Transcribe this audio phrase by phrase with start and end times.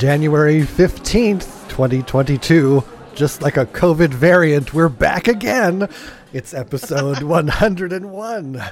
[0.00, 2.82] January 15th, 2022.
[3.14, 5.90] Just like a COVID variant, we're back again.
[6.32, 8.62] It's episode 101.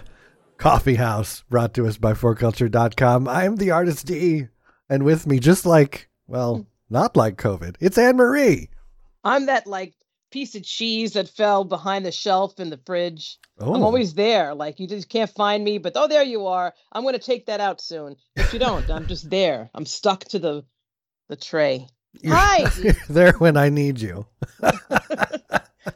[0.56, 3.28] Coffee House, brought to us by 4culture.com.
[3.28, 4.48] I'm the artist D,
[4.88, 6.62] and with me, just like, well, hmm.
[6.88, 8.70] not like COVID, it's Anne Marie.
[9.22, 9.92] I'm that like
[10.30, 13.36] piece of cheese that fell behind the shelf in the fridge.
[13.60, 14.54] Oh, I'm always there.
[14.54, 16.72] Like you just can't find me, but oh, there you are.
[16.90, 18.16] I'm gonna take that out soon.
[18.34, 18.88] But you don't.
[18.88, 19.68] I'm just there.
[19.74, 20.64] I'm stuck to the
[21.28, 21.86] the tray.
[22.20, 22.64] you're, Hi.
[23.08, 24.26] there when I need you.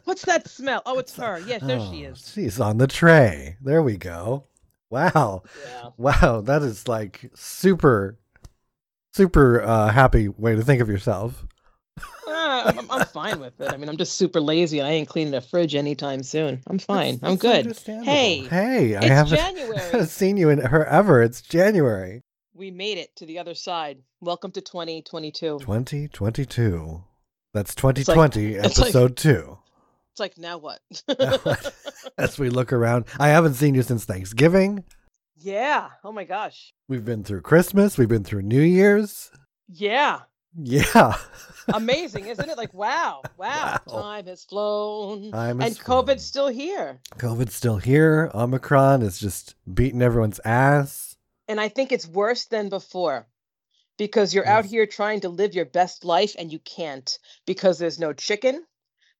[0.04, 0.82] What's that smell?
[0.86, 1.38] Oh, it's her.
[1.40, 2.32] Yes, there she Oh, is.
[2.34, 3.56] She's on the tray.
[3.62, 4.44] There we go.
[4.90, 5.42] Wow.
[5.66, 5.88] Yeah.
[5.96, 8.18] Wow, that is like super,
[9.14, 11.46] super uh, happy way to think of yourself.
[12.28, 13.72] Ah, I'm, I'm fine with it.
[13.72, 16.62] I mean, I'm just super lazy and I ain't cleaning the fridge anytime soon.
[16.66, 17.18] I'm fine.
[17.18, 18.04] That's- I'm that's good.
[18.04, 20.06] Hey, hey, I haven't, January.
[20.06, 21.22] seen you in her ever.
[21.22, 22.22] It's January
[22.54, 23.98] we made it to the other side.
[24.20, 25.58] Welcome to 2022.
[25.60, 27.04] 2022.
[27.54, 29.58] That's like- 2020, it's like- episode two.
[30.12, 30.80] It's like now what?
[32.18, 34.84] As we look around, I haven't seen you since Thanksgiving.
[35.38, 35.88] yeah.
[36.04, 36.74] Oh my gosh.
[36.88, 37.96] We've been through Christmas.
[37.96, 39.30] We've been through New Year's.
[39.68, 40.20] Yeah.
[40.54, 41.16] Yeah.
[41.72, 42.58] Amazing, isn't it?
[42.58, 43.80] Like wow, wow.
[43.86, 44.02] Wow.
[44.02, 45.30] Time has flown.
[45.32, 46.04] Time and flown.
[46.04, 47.00] COVID's still here.
[47.16, 48.30] COVID's still here.
[48.34, 51.11] Omicron is just beating everyone's ass.
[51.52, 53.26] And I think it's worse than before.
[53.98, 57.98] Because you're out here trying to live your best life and you can't because there's
[57.98, 58.64] no chicken,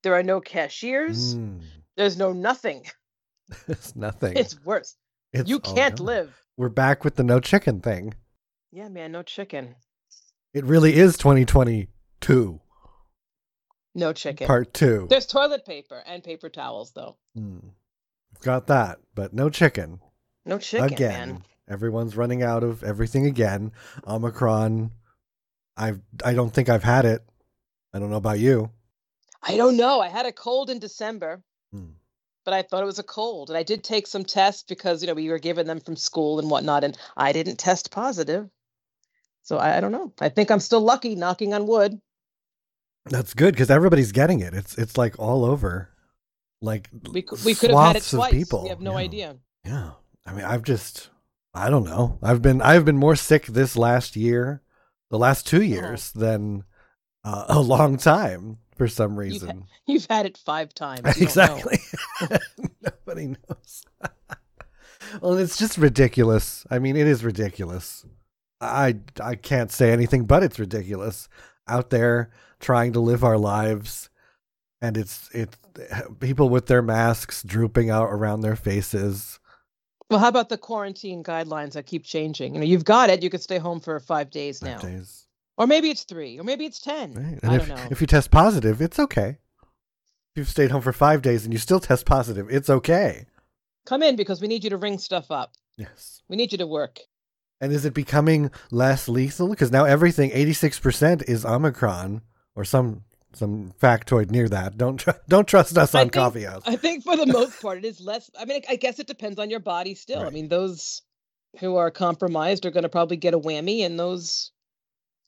[0.02, 1.60] there are no cashiers, Mm,
[1.94, 2.86] there's no nothing.
[3.68, 4.34] it's nothing.
[4.34, 4.96] It's worse.
[5.34, 6.34] It's you can't live.
[6.56, 8.14] We're back with the no chicken thing.
[8.70, 9.74] Yeah, man, no chicken.
[10.54, 12.60] It really is 2022,
[13.94, 14.46] No chicken.
[14.46, 15.06] part two.
[15.10, 17.18] There's toilet paper and paper towels though.
[17.36, 17.58] Hmm.
[18.40, 20.00] Got that, but no chicken.
[20.46, 21.28] No chicken, again.
[21.28, 21.44] man.
[21.68, 23.72] Everyone's running out of everything again.
[24.06, 24.90] Omicron.
[25.76, 27.22] I've I don't think I've had it.
[27.94, 28.70] I don't know about you.
[29.42, 30.00] I don't know.
[30.00, 31.42] I had a cold in December.
[31.72, 31.92] Hmm.
[32.44, 33.48] but I thought it was a cold.
[33.48, 36.38] And I did take some tests because, you know, we were given them from school
[36.38, 38.50] and whatnot, and I didn't test positive.
[39.44, 40.12] So I, I don't know.
[40.20, 41.98] I think I'm still lucky, knocking on wood.
[43.06, 44.54] That's good because everybody's getting it.
[44.54, 45.88] It's it's like all over.
[46.60, 48.30] Like We, we could have had it twice.
[48.32, 48.64] people.
[48.64, 48.98] We have no Yeah.
[48.98, 49.36] idea.
[49.64, 49.90] Yeah.
[50.26, 51.08] I mean, I've just
[51.54, 52.18] I don't know.
[52.22, 54.62] I've been I've been more sick this last year,
[55.10, 55.58] the last Oh.
[55.58, 56.64] 2 years than
[57.24, 59.64] uh, a long time for some reason.
[59.86, 61.00] You've had it five times.
[61.18, 61.56] You don't know.
[61.70, 61.78] exactly.
[62.82, 63.84] Nobody knows.
[65.20, 66.64] well, it's just ridiculous.
[66.70, 68.04] I mean, it is ridiculous.
[68.60, 71.28] I I can't say anything but it's ridiculous
[71.68, 72.30] out there
[72.60, 74.08] trying to live our lives
[74.80, 75.56] and it's it's
[76.20, 79.38] people with their masks drooping out around their faces.
[80.12, 82.52] Well, how about the quarantine guidelines that keep changing?
[82.52, 83.22] You know, you've got it.
[83.22, 84.76] You could stay home for five days now.
[84.76, 85.26] Days.
[85.56, 87.14] Or maybe it's three, or maybe it's 10.
[87.14, 87.38] Right?
[87.42, 87.88] I if, don't know.
[87.90, 89.38] if you test positive, it's okay.
[89.62, 93.24] If you've stayed home for five days and you still test positive, it's okay.
[93.86, 95.54] Come in because we need you to ring stuff up.
[95.78, 96.20] Yes.
[96.28, 97.00] We need you to work.
[97.62, 99.48] And is it becoming less lethal?
[99.48, 102.20] Because now everything, 86% is Omicron
[102.54, 104.76] or some some factoid near that.
[104.76, 106.62] Don't tr- don't trust us I on think- Coffee House.
[106.66, 108.30] I think for the most part, it is less.
[108.38, 110.20] I mean, I guess it depends on your body still.
[110.20, 111.02] I mean, those
[111.60, 114.52] who are compromised are going to probably get a whammy, and those,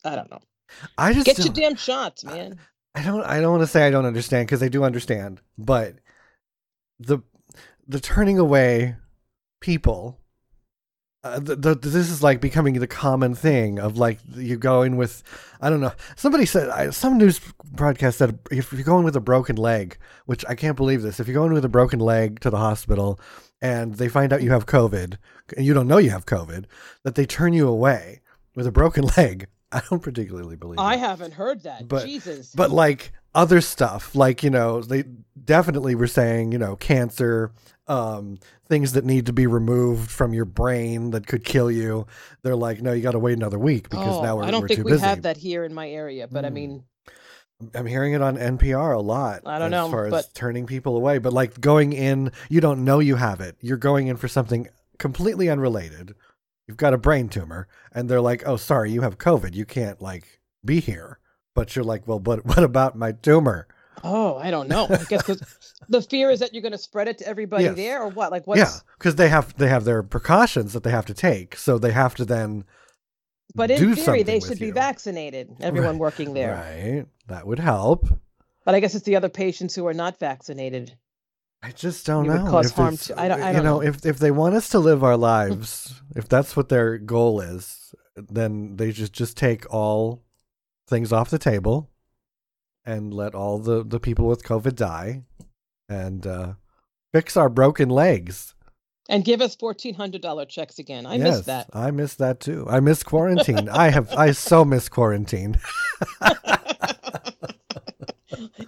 [0.05, 0.41] I don't know.
[0.97, 2.59] I just Get your damn shots, man.
[2.95, 5.97] I don't I don't want to say I don't understand because I do understand, but
[6.99, 7.19] the
[7.87, 8.97] the turning away
[9.61, 10.21] people
[11.25, 15.23] uh, the, the, this is like becoming the common thing of like you going with
[15.59, 19.21] I don't know somebody said I, some news broadcast said if you're going with a
[19.21, 19.97] broken leg
[20.27, 23.19] which I can't believe this if you're going with a broken leg to the hospital
[23.63, 25.17] and they find out you have COVID
[25.57, 26.67] and you don't know you have COVID
[27.05, 28.21] that they turn you away
[28.55, 31.01] with a broken leg I don't particularly believe I it.
[31.01, 31.89] haven't heard that.
[31.89, 32.53] But- Jesus.
[32.55, 35.05] But like other stuff, like you know, they
[35.45, 37.51] definitely were saying, you know, cancer,
[37.89, 38.39] um,
[38.69, 42.07] things that need to be removed from your brain that could kill you.
[42.43, 44.63] They're like, no, you got to wait another week because oh, now we're, I don't
[44.63, 45.05] we're think we busy.
[45.05, 46.53] have that here in my area, but I Mm.
[46.55, 46.85] mean,
[47.75, 49.43] I'm hearing it on NPR a lot.
[49.47, 52.61] I don't as know, far as but- turning people away, but like going in, you
[52.61, 53.57] don't know you have it.
[53.61, 54.69] You're going in for something
[54.99, 56.15] completely unrelated.
[56.67, 59.55] You've got a brain tumor, and they're like, "Oh, sorry, you have COVID.
[59.55, 61.19] You can't like be here."
[61.55, 63.67] But you're like, "Well, but what about my tumor?"
[64.03, 64.87] oh, I don't know.
[64.91, 65.41] I guess because
[65.89, 67.77] the fear is that you're going to spread it to everybody Yes.
[67.77, 68.31] there, or what?
[68.31, 68.59] Like, what's?
[68.59, 71.93] Yeah, because they have they have their precautions that they have to take, so they
[71.93, 72.65] have to then.
[73.55, 75.57] But in theory, they should be vaccinated.
[75.61, 76.55] Everyone Right, working there.
[76.55, 78.09] Right, that would help.
[78.65, 80.97] But I guess it's the other patients who are not vaccinated.
[81.65, 82.51] I just don't You know.
[82.51, 83.83] cause if harm to- I don't- I you don't know, know.
[83.83, 87.95] if if they want us to live our lives, if that's what their goal is,
[88.17, 90.23] then they just just take all
[90.87, 91.91] things off the table
[92.85, 95.23] and let all the, the people with COVID die
[95.89, 96.53] and uh,
[97.15, 98.55] fix our broken legs.
[99.09, 101.07] And give us fourteen hundred dollar checks again.
[101.07, 101.69] I miss that.
[101.73, 102.67] I miss that too.
[102.69, 103.69] I miss quarantine.
[103.71, 105.57] I have I so miss quarantine.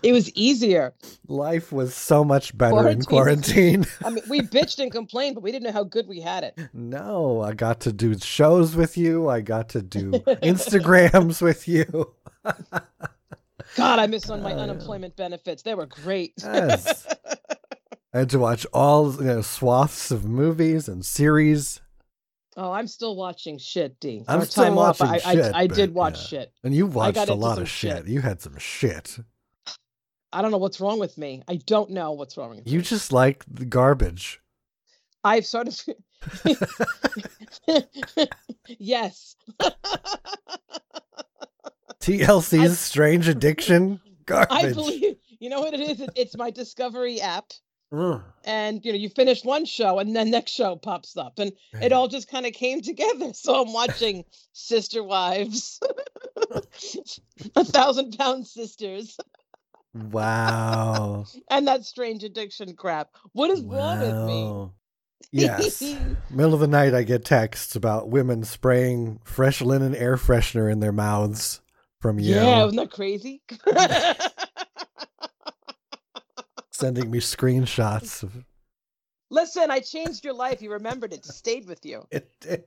[0.03, 0.95] it was easier.
[1.29, 3.87] Life was so much better in Quarantine quarantine.
[4.05, 6.59] I mean, we bitched and complained, but we didn't know how good we had it.
[6.73, 9.29] no, I got to do shows with you.
[9.29, 12.15] I got to do Instagrams with you.
[13.77, 14.57] God, I miss on my yeah.
[14.63, 15.63] unemployment benefits.
[15.63, 16.35] They were great.
[16.39, 17.07] Yes.
[18.15, 21.81] I had to watch all you know, swaths of movies and series.
[22.57, 24.25] Oh, I'm still watching shit, D.
[24.27, 26.41] I'm Our still time off, I, watching I, shit, I did watch yeah.
[26.41, 26.53] shit.
[26.65, 27.99] And you watched a lot of shit.
[27.99, 28.07] shit.
[28.07, 29.19] You had some shit.
[30.33, 31.43] I don't know what's wrong with me.
[31.49, 32.85] I don't know what's wrong with You me.
[32.85, 34.41] just like the garbage.
[35.25, 35.81] I've sort of.
[38.79, 39.37] yes.
[42.01, 44.01] TLC's strange addiction.
[44.27, 44.49] Garbage.
[44.53, 45.17] I believe.
[45.39, 46.03] You know what it is?
[46.15, 47.53] It's my Discovery app.
[48.45, 51.39] And you know, you finish one show and then next show pops up.
[51.39, 53.33] And it all just kind of came together.
[53.35, 55.81] So I'm watching Sister Wives,
[57.55, 59.17] A Thousand Pound Sisters,
[60.11, 61.25] Wow.
[61.51, 63.11] and that strange addiction crap.
[63.33, 64.69] What is wrong with me?
[65.33, 65.83] Yes.
[66.31, 70.81] Middle of the night, I get texts about women spraying fresh linen air freshener in
[70.81, 71.61] their mouths
[72.01, 73.43] from you, Yeah, isn't that crazy?
[76.71, 78.45] sending me screenshots of
[79.31, 80.63] Listen, I changed your life.
[80.63, 82.07] You remembered it, stayed with you.
[82.13, 82.31] it.
[82.41, 82.65] did.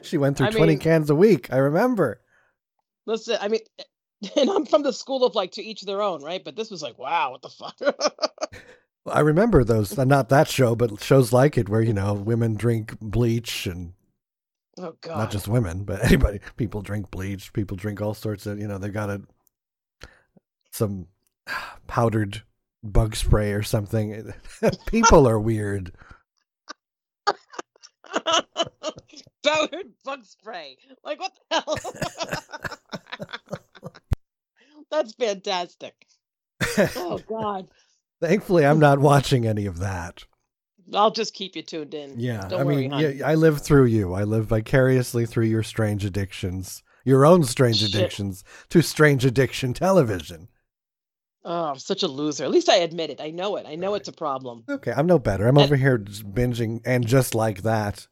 [0.00, 1.52] she went through I 20 mean- cans a week.
[1.52, 2.22] I remember.
[3.04, 3.82] Listen, I mean, eh,
[4.36, 6.42] and I'm from the school of like to each their own, right?
[6.44, 7.76] But this was like, wow, what the fuck?
[9.06, 12.54] I remember those, uh, not that show, but shows like it where, you know, women
[12.54, 13.94] drink bleach and
[14.78, 15.18] oh god.
[15.18, 16.40] not just women, but anybody.
[16.56, 17.52] People drink bleach.
[17.52, 19.22] People drink all sorts of, you know, they've got a,
[20.70, 21.08] some
[21.88, 22.42] powdered
[22.84, 24.32] bug spray or something.
[24.86, 25.92] people are weird.
[29.42, 30.76] powdered bug spray.
[31.02, 33.58] Like what the hell?
[34.92, 36.06] That's fantastic.
[36.96, 37.66] Oh god.
[38.20, 40.24] Thankfully, I'm not watching any of that.
[40.94, 42.20] I'll just keep you tuned in.
[42.20, 44.12] Yeah, Don't I worry, mean, yeah, I live through you.
[44.12, 47.94] I live vicariously through your strange addictions, your own strange Shit.
[47.94, 50.48] addictions to strange addiction television.
[51.44, 52.44] Oh, I'm such a loser.
[52.44, 53.20] At least I admit it.
[53.20, 53.66] I know it.
[53.66, 54.62] I know it's a problem.
[54.68, 55.48] Okay, I'm no better.
[55.48, 58.06] I'm And- over here just binging, and just like that,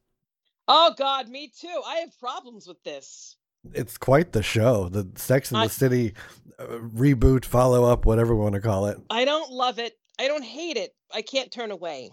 [0.66, 1.82] Oh God, me too.
[1.86, 3.36] I have problems with this.
[3.72, 4.88] It's quite the show.
[4.88, 6.14] The Sex and I- the City
[6.58, 8.98] uh, reboot, follow up, whatever we want to call it.
[9.10, 9.94] I don't love it.
[10.18, 10.94] I don't hate it.
[11.12, 12.10] I can't turn away.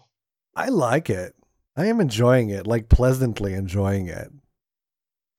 [0.55, 1.35] I like it.
[1.75, 4.29] I am enjoying it, like pleasantly enjoying it.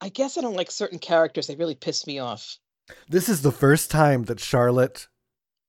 [0.01, 1.47] I guess I don't like certain characters.
[1.47, 2.59] They really piss me off.
[3.09, 5.09] This is the first time that Charlotte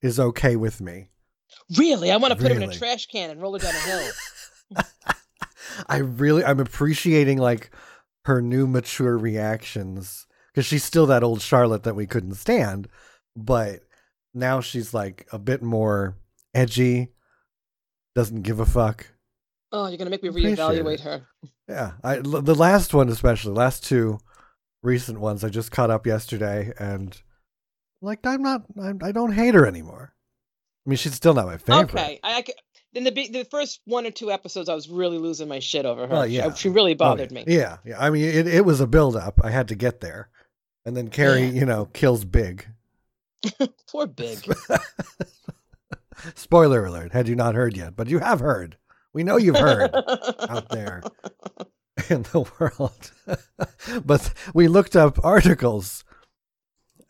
[0.01, 1.09] is okay with me.
[1.77, 3.79] Really, I want to put her in a trash can and roll her down a
[3.79, 4.11] hill.
[5.87, 7.71] I really I'm appreciating like
[8.25, 10.27] her new mature reactions
[10.59, 12.89] because she's still that old Charlotte that we couldn't stand,
[13.33, 13.79] but
[14.33, 16.17] now she's like a bit more
[16.53, 17.07] edgy,
[18.13, 19.07] doesn't give a fuck.
[19.71, 21.21] Oh, you're gonna make me reevaluate her.
[21.69, 24.19] Yeah, I l- the last one especially, last two
[24.83, 27.15] recent ones I just caught up yesterday and
[28.01, 30.13] like I'm not I'm, I don't hate her anymore.
[30.85, 31.93] I mean, she's still not my favorite.
[31.93, 32.53] Okay, I, I ca-
[32.91, 36.27] the the first one or two episodes, I was really losing my shit over her.
[36.27, 36.53] She- yeah.
[36.53, 37.43] she, really Oh, bothered yeah.
[37.45, 37.45] me.
[37.47, 37.97] Yeah, yeah.
[37.97, 39.39] I mean, it, it was a build up.
[39.41, 40.29] I had to get there.
[40.89, 41.51] And then Carrie, Yeah.
[41.59, 42.65] you know, kills Big.
[43.91, 44.39] Poor Big.
[46.33, 48.75] Spoiler alert, had you not heard yet, but you have heard.
[49.13, 49.91] We know you've heard
[50.49, 51.03] out there
[52.09, 53.11] in the world.
[54.03, 56.03] but we looked up articles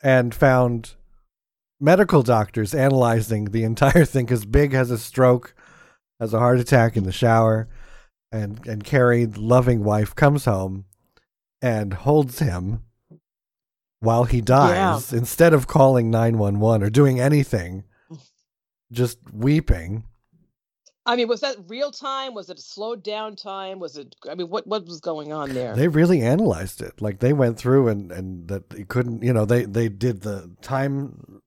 [0.04, 0.96] and found
[1.80, 5.56] medical doctors analyzing the entire thing because Big has a stroke,
[6.20, 7.70] has a heart attack in the shower,
[8.30, 10.84] and and Carrie, loving wife, comes home
[11.62, 12.84] and holds him
[14.00, 17.84] while he dies instead of calling 911 or doing anything
[18.92, 20.04] just weeping
[21.10, 22.36] I mean, was that real time?
[22.36, 23.80] Was it a slowed down time?
[23.80, 24.16] Was it?
[24.30, 25.76] I mean, what what was going on there?
[25.76, 27.02] They really analyzed it.
[27.02, 30.56] Like they went through and and that they couldn't, you know, they they did the
[30.62, 31.42] time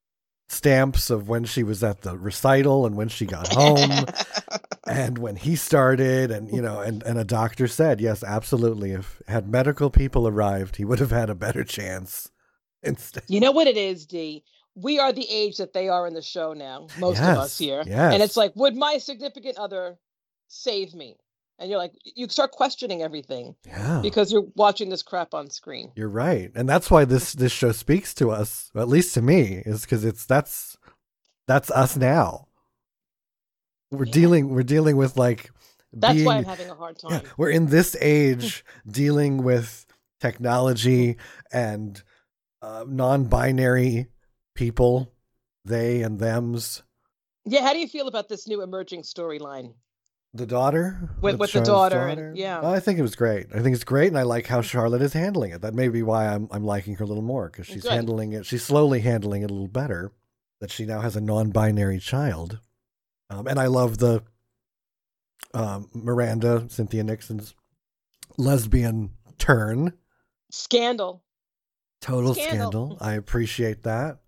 [0.48, 4.04] stamps of when she was at the recital and when she got home
[4.86, 8.90] and when he started and you know and and a doctor said, "Yes, absolutely.
[8.90, 12.31] If had medical people arrived, he would have had a better chance."
[12.82, 13.24] Instead.
[13.28, 14.42] you know what it is, D.
[14.74, 16.86] We are the age that they are in the show now.
[16.98, 18.14] Most of us here, yes.
[18.14, 19.98] and it's like, would my significant other
[20.48, 21.16] save me?
[21.58, 24.00] and you're like you start questioning everything Yeah.
[24.02, 25.92] because you're watching this crap on screen.
[25.94, 26.50] You're right.
[26.56, 30.04] And that's why this this show speaks to us, at least to me, is because
[30.04, 30.76] it's that's
[31.46, 32.48] that's us now.
[33.92, 34.12] We're Yeah.
[34.12, 35.50] dealing we're dealing with like
[35.92, 37.28] That's being why I'm having a hard yeah, time.
[37.36, 39.86] we're in this age dealing with
[40.20, 41.16] technology
[41.52, 42.02] and
[42.62, 44.06] uh, non-binary
[44.54, 45.12] people,
[45.64, 46.82] they and them's.
[47.44, 49.74] Yeah, how do you feel about this new emerging storyline?
[50.34, 52.66] The daughter With- with the Charlotte's daughter and- yeah.
[52.66, 53.48] I think it was great.
[53.54, 55.60] I think it's great, and I like how Charlotte is handling it.
[55.60, 57.92] That may be why I'm I'm liking her a little more because she's Good.
[57.92, 58.46] handling it.
[58.46, 60.12] She's slowly handling it a little better.
[60.60, 62.60] That she now has a non-binary child,
[63.28, 64.22] um, and I love the
[65.52, 67.54] um, Miranda Cynthia Nixon's
[68.38, 69.92] lesbian turn.
[70.50, 71.22] Scandal.
[72.02, 72.70] Total Scandal.
[72.70, 72.98] scandal.
[73.00, 74.18] I appreciate that.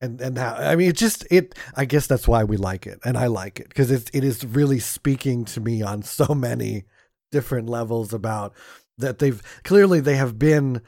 [0.00, 2.98] And and how I mean it just it I guess that's why we like it
[3.04, 6.84] and I like it because it's it is really speaking to me on so many
[7.30, 8.52] different levels about
[8.98, 10.80] that they've clearly they have been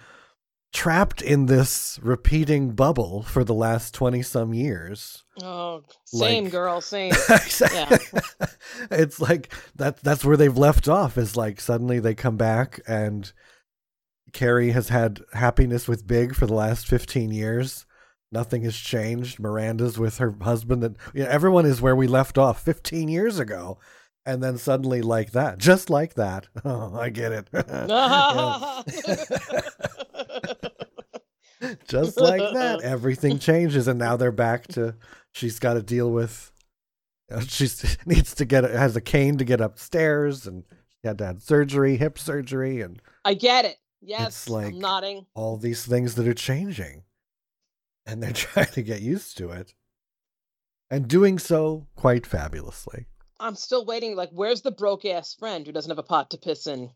[0.72, 5.24] trapped in this repeating bubble for the last 20 some years.
[5.42, 7.12] Oh, same Like- girl, same.
[8.90, 13.32] it's like that that's where they've left off is like suddenly they come back and
[14.32, 17.86] Carrie has had happiness with Big for the last 15 years.
[18.32, 19.38] Nothing has changed.
[19.38, 23.38] Miranda's with her husband and you know, everyone is where we left off 15 years
[23.38, 23.78] ago.
[24.28, 26.48] And then suddenly like that, just like that.
[26.64, 27.48] Oh, I get it.
[31.88, 34.94] Just like that, everything changes, and now they're back to.
[35.32, 36.52] She's got to deal with.
[37.30, 41.26] uh, She's needs to get has a cane to get upstairs, and she had to
[41.26, 43.76] have surgery, hip surgery, and I get it.
[44.06, 45.26] Yes, It's like- I'm nodding.
[45.34, 47.04] all these things that are changing,
[48.06, 49.74] and they're trying to get used to it,
[50.90, 53.06] and doing so quite fabulously.
[53.40, 54.16] I'm still waiting.
[54.16, 56.90] Like, where's the broke ass friend who doesn't have a pot to piss in?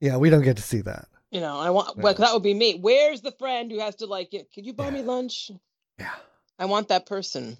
[0.00, 1.08] Yeah, we don't get to see that.
[1.30, 1.96] You know, I want.
[1.96, 2.02] Yeah.
[2.04, 2.78] Well, that would be me.
[2.80, 4.28] Where's the friend who has to like?
[4.30, 4.90] "Yeah, Could you buy Yeah.
[4.92, 5.50] me lunch?
[5.98, 6.14] Yeah.
[6.58, 7.58] I want that person.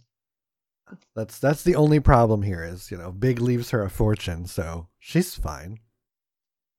[1.16, 4.88] That's that's the only problem here is, you know, Big leaves her a fortune, so
[5.00, 5.80] she's fine.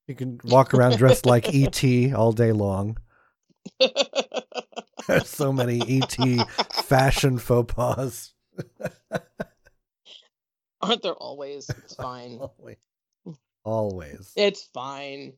[0.08, 2.98] You can walk around dressed like ET all day long.
[5.08, 6.16] There's so many ET
[6.86, 8.34] fashion faux pas.
[10.82, 11.70] Aren't there always?
[11.70, 12.40] It's fine.
[12.58, 12.78] Always.
[13.66, 14.32] Always.
[14.38, 15.34] It's fine.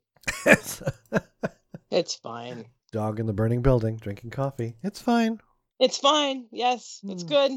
[1.89, 2.65] It's fine.
[2.91, 4.75] Dog in the burning building, drinking coffee.
[4.83, 5.39] It's fine.
[5.79, 6.45] It's fine.
[6.51, 7.27] Yes, it's Mm.
[7.27, 7.51] good.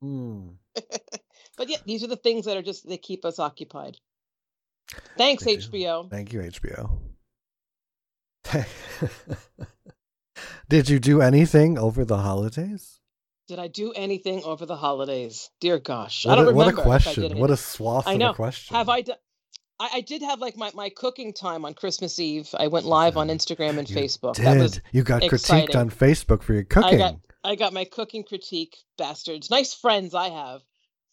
[0.00, 0.48] Hmm.
[1.58, 3.98] But yeah, these are the things that are just they keep us occupied.
[5.16, 5.56] Thanks, do.
[5.58, 6.10] HBO.
[6.10, 6.98] Thank you, HBO.
[10.68, 13.00] Did you do anything over the holidays?
[13.48, 15.50] Did I do anything over the holidays?
[15.60, 16.82] Dear gosh, What I don't a, what remember.
[16.82, 17.38] a question.
[17.38, 18.30] What a swath I of know.
[18.30, 18.76] a question.
[18.76, 19.16] Have I done?
[19.80, 22.48] I, I did have like my, my cooking time on Christmas Eve.
[22.58, 24.34] I went live on Instagram and You Facebook.
[24.34, 24.44] Did.
[24.44, 25.68] That was you got exciting.
[25.68, 26.94] critiqued on Facebook for your cooking.
[26.94, 29.48] I got- I got my cooking critique, bastards.
[29.48, 30.60] Nice friends I have.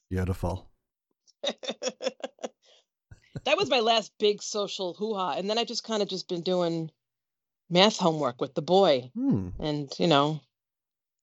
[0.10, 0.68] Beautiful.
[3.44, 6.42] that was my last big social hoo-ha, and then I've just kind of just been
[6.42, 6.90] doing
[7.70, 9.50] math homework with the boy, Hmm.
[9.60, 10.40] and you know,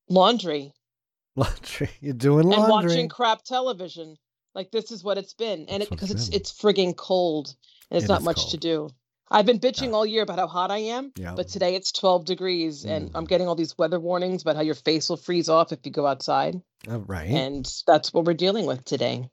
[0.09, 0.73] laundry.
[1.37, 1.89] Laundry.
[2.01, 4.17] You're doing laundry and watching crap television.
[4.55, 7.55] Like this is what it's been, and That's it because it's it's it's frigging cold,
[7.91, 8.91] and it's It not much to do.
[9.31, 11.35] I've been bitching all year about how hot I am, yeah.
[11.35, 13.29] but today it's 12 degrees, and I'm Mm.
[13.31, 16.07] getting all these weather warnings about how your face will freeze off if you go
[16.07, 19.31] outside, Right, and that's what we're dealing with today.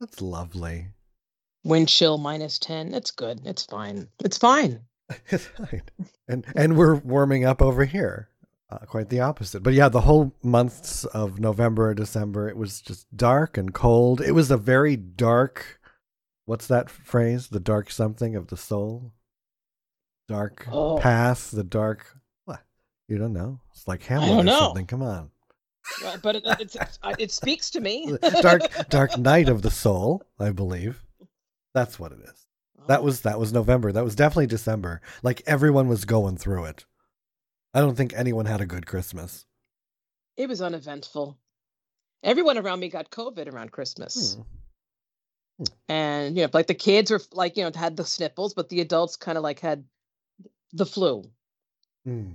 [0.00, 0.86] That's lovely.
[1.64, 2.94] Wind chill minus 10.
[2.94, 3.40] It's good.
[3.44, 4.08] It's fine.
[4.24, 4.80] It's fine.
[5.30, 5.82] It's fine.
[6.28, 8.28] And and we're warming up over here.
[8.70, 9.62] Uh, quite the opposite.
[9.62, 14.22] But yeah, the whole months of November, December, it was just dark and cold.
[14.22, 15.78] It was a very dark.
[16.46, 17.48] What's that phrase?
[17.48, 19.12] The dark something of the soul.
[20.26, 20.96] Dark Oh.
[20.98, 21.50] path.
[21.50, 22.06] The dark.
[22.46, 22.62] What?
[23.06, 23.60] You don't know?
[23.72, 24.86] It's like Hamlet or something.
[24.86, 25.30] Come on.
[26.22, 26.76] But it,
[27.18, 28.16] it speaks to me.
[28.40, 30.22] dark dark night of the soul.
[30.40, 31.02] I believe.
[31.74, 32.46] That's what it is.
[32.86, 33.92] That was that was November.
[33.92, 35.00] That was definitely December.
[35.22, 36.84] Like everyone was going through it.
[37.72, 39.46] I don't think anyone had a good Christmas.
[40.36, 41.38] It was uneventful.
[42.22, 44.36] Everyone around me got COVID around Christmas.
[45.58, 45.64] Hmm.
[45.88, 48.80] and you know like the kids were like you know had the sniffles but the
[48.80, 49.84] adults kind of like had
[50.72, 51.22] the flu
[52.04, 52.32] Hmm.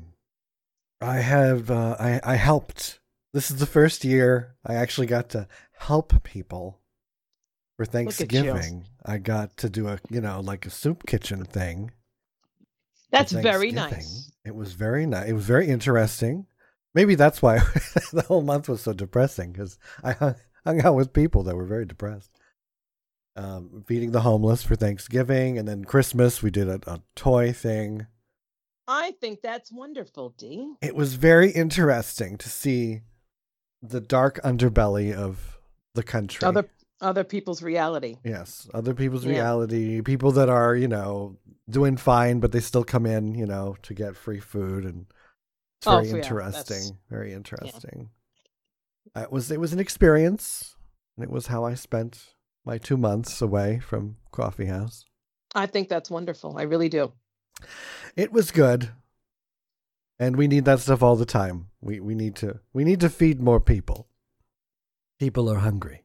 [1.01, 2.99] I have uh, I I helped.
[3.33, 6.79] This is the first year I actually got to help people
[7.85, 7.91] for.
[7.91, 8.85] Thanksgiving.
[9.05, 11.91] I got to do a you know like a soup kitchen thing.
[13.11, 15.27] that's very nice It was very nice.
[15.29, 16.45] It was very interesting.
[16.93, 17.57] Maybe that's why
[18.13, 21.65] the whole month was so depressing because I hung, hung out with people that were
[21.65, 22.31] very depressed.
[23.35, 28.07] um, feeding the homeless for Thanksgiving, and then Christmas we did a, a toy thing.
[28.87, 30.73] I think that's wonderful, D.
[30.81, 33.01] It was very interesting to see
[33.81, 35.59] the dark underbelly of
[35.93, 36.45] the country.
[36.45, 36.67] Other
[37.01, 38.17] other people's reality.
[38.23, 39.31] Yes, other people's Yeah.
[39.31, 40.01] reality.
[40.01, 41.37] People that are, you know,
[41.69, 45.05] doing fine, but they still come in, you know, to get free food, and
[45.77, 46.97] it's Oh, very yeah, interesting.
[47.09, 48.09] Very interesting.
[49.15, 50.75] Uh, It was it was an experience,
[51.15, 55.05] and it was how I spent my two months away from Coffee House.
[55.55, 56.57] I think that's wonderful.
[56.57, 57.13] I really do.
[58.15, 58.91] It was good,
[60.19, 61.69] and we need that stuff all the time.
[61.81, 64.07] We we need to we need to feed more people.
[65.17, 66.03] People are hungry.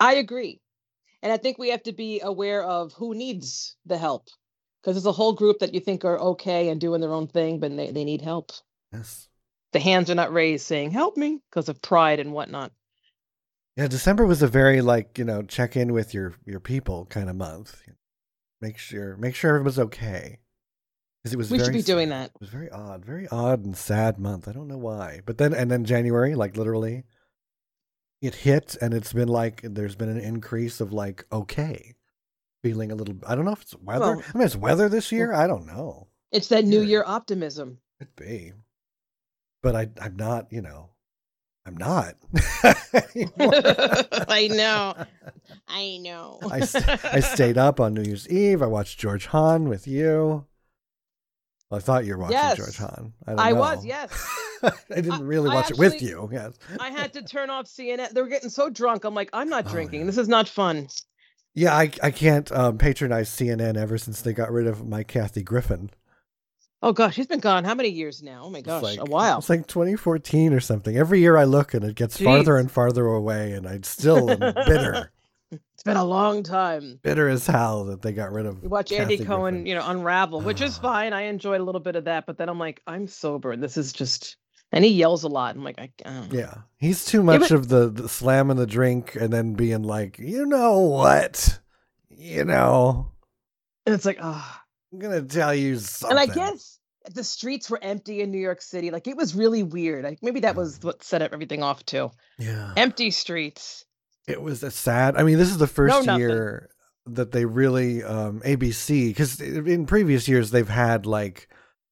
[0.00, 0.60] I agree.
[1.22, 4.28] And I think we have to be aware of who needs the help.
[4.82, 7.60] Because there's a whole group that you think are okay and doing their own thing,
[7.60, 8.50] but they, they need help.
[8.92, 9.28] Yes.
[9.72, 12.72] The hands are not raised saying, help me, because of pride and whatnot.
[13.76, 17.30] Yeah, December was a very like you know check in with your your people kind
[17.30, 17.80] of month.
[18.60, 20.38] Make sure make sure everyone's okay.
[21.22, 22.26] Because it was We should be doing that.
[22.26, 24.48] It was very odd, very odd and sad month.
[24.48, 27.04] I don't know why, but then and then January, like literally,
[28.20, 31.94] it hit, and it's been like there's been an increase of like okay,
[32.62, 33.16] feeling a little.
[33.26, 34.16] I don't know if it's weather.
[34.16, 35.32] Well- I mean, it's weather this year.
[35.32, 36.08] I don't know.
[36.32, 36.86] It's that New Yeah.
[36.88, 37.78] Year optimism.
[37.98, 38.52] Could be,
[39.62, 40.52] but I I'm not.
[40.52, 40.90] You know,
[41.66, 42.14] I'm not.
[42.62, 44.94] I know.
[45.68, 46.38] I know.
[46.50, 46.60] I,
[47.12, 48.62] I stayed up on New Year's Eve.
[48.62, 50.46] I watched George Hahn with you.
[51.72, 52.56] I thought you were watching Yes.
[52.56, 53.12] George Hahn.
[53.26, 54.28] I, don't I was, yes.
[54.64, 56.28] I didn't I- really I watch it with you.
[56.32, 56.58] Yes.
[56.80, 58.10] I had to turn off CNN.
[58.10, 59.04] They were getting so drunk.
[59.04, 60.00] I'm like, I'm not Oh, drinking.
[60.00, 60.06] yeah.
[60.06, 60.88] This is not fun.
[61.54, 65.42] Yeah, I I can't um, patronize CNN ever since they got rid of my Kathy
[65.42, 65.90] Griffin.
[66.82, 68.42] Oh gosh, he's been gone how many years now?
[68.44, 69.38] Oh my gosh, like, a while.
[69.38, 70.96] It's like 2014 or something.
[70.96, 74.38] Every year I look and it gets farther and farther away, and I still am
[74.38, 75.10] bitter,
[75.50, 77.00] It's been a long time.
[77.02, 78.62] bitter as hell that they got rid of.
[78.62, 79.66] You watch Andy Cohen, Griffin.
[79.66, 81.12] you know, unravel, which is fine.
[81.12, 83.76] I enjoyed a little bit of that, but then I'm like, I'm sober, and this
[83.76, 84.36] is just.
[84.72, 85.56] And he yells a lot.
[85.56, 85.90] I'm like, I.
[86.04, 86.26] Uh.
[86.30, 90.18] Yeah, he's too much but- of the, the slamming the drink and then being like,
[90.20, 91.58] you know what,
[92.08, 93.10] you know,
[93.86, 94.62] And it's like, ah.
[94.92, 96.18] I'm gonna tell you something.
[96.18, 96.78] And I guess
[97.14, 98.90] the streets were empty in New York City.
[98.90, 100.04] Like it was really weird.
[100.04, 102.10] Like maybe that was what set everything off too.
[102.38, 103.84] yeah, Empty streets.
[104.26, 105.16] It was a sad.
[105.16, 106.20] I mean, this is the first nothing.
[106.20, 106.70] year
[107.06, 111.48] that they really um, ABC because in previous years they've had like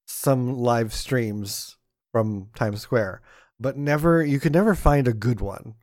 [0.06, 1.76] some live streams
[2.12, 3.22] from Times Square,
[3.58, 5.74] but never you could never find a good one.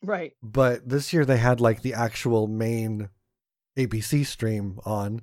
[0.00, 0.34] Right.
[0.40, 3.08] but this year they had like the actual main
[3.76, 5.22] ABC stream on,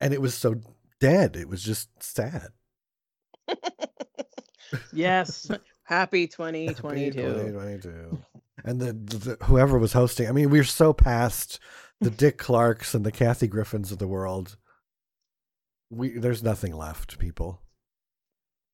[0.00, 0.60] and it was so
[1.00, 1.34] dead.
[1.34, 2.50] It was just sad.
[4.92, 5.48] Yes.
[5.84, 8.22] Happy Happy 2022.
[8.64, 8.70] 2022.
[8.70, 11.58] And the, the whoever was hosting, I mean, we're so past
[12.00, 14.56] the Dick Clarks and the Kathy Griffins of the world.
[15.90, 17.60] We there's nothing left, people.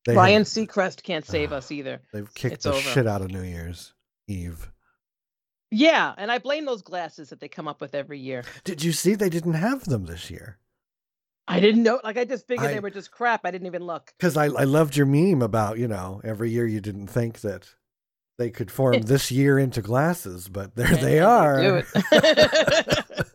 [0.05, 1.57] They have- Ryan Seacrest can't save Ah.
[1.57, 2.01] us either.
[2.13, 2.79] they've kicked it's the over.
[2.81, 3.93] shit out of New Year's
[4.27, 4.71] Eve.
[5.71, 8.43] Yeah, and I blame those glasses that they come up with every year.
[8.63, 10.57] Did you see they didn't have them this year?
[11.47, 11.99] I didn't know.
[12.03, 13.41] Like I just figured I- they were just crap.
[13.43, 14.13] I didn't even look.
[14.17, 17.67] Because I, I loved your meme about, you know, every year you didn't think that
[18.39, 21.61] they could form this year into glasses, but there they are.
[21.61, 23.05] do it.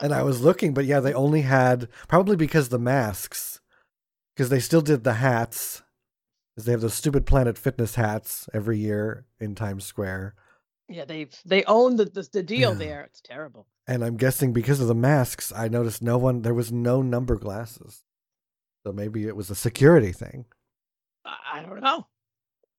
[0.00, 3.60] and I was looking, but yeah, they only had, probably because the masks,
[4.34, 5.82] because they still did the hats,
[6.54, 10.34] because they have those stupid Planet Fitness hats every year in Times Square.
[10.88, 12.78] yeah, they they own the the, the deal Yeah.
[12.78, 13.02] there.
[13.02, 13.66] It's terrible.
[13.86, 17.36] And I'm guessing because of the masks, I noticed no one, there was no number
[17.36, 18.02] glasses.
[18.84, 20.46] So maybe it was a security thing.
[21.24, 22.06] I don't know.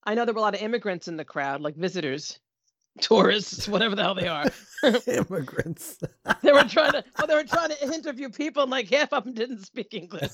[0.08, 2.40] I know there were a lot of immigrants in the crowd, like visitors,
[3.02, 4.46] tourists, whatever the hell they are.
[5.08, 6.00] Immigrants.
[6.42, 9.26] They were trying to well, they were trying to interview people, and like half of
[9.26, 10.32] them didn't speak English.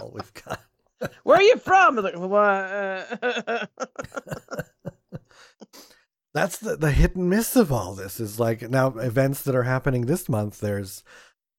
[0.00, 0.60] All we've got.
[1.22, 1.96] Where are you from?
[1.96, 2.14] Like,
[6.34, 9.64] That's the, the hit and miss of all this is like now events that are
[9.64, 11.02] happening this month, there's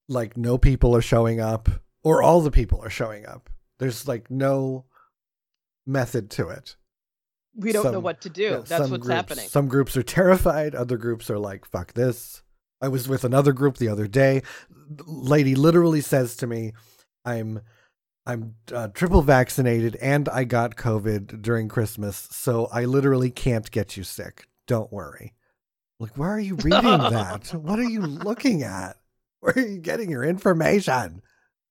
[0.07, 1.69] like no people are showing up
[2.03, 3.49] or all the people are showing up.
[3.77, 4.85] There's like no
[5.89, 6.75] method to it.
[7.55, 8.43] we don't know what to do.
[8.43, 9.47] Yeah, That's some what's groups- happening.
[9.49, 12.43] Some groups are terrified, other groups are like, fuck this.
[12.81, 14.43] I was with another group the other day.
[15.05, 16.73] Lady literally says to me,
[17.25, 17.61] I'm
[18.25, 23.97] I'm uh, triple vaccinated and I got COVID during Christmas, so I literally can't get
[23.97, 24.47] you sick.
[24.67, 25.33] Don't worry.
[25.99, 27.49] Like, where are you reading that?
[27.53, 28.97] What are you looking at?
[29.41, 31.21] Where are you getting your information?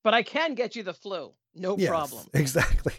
[0.04, 1.32] But I can get you the flu.
[1.54, 2.26] No Yes, problem.
[2.34, 2.94] Exactly.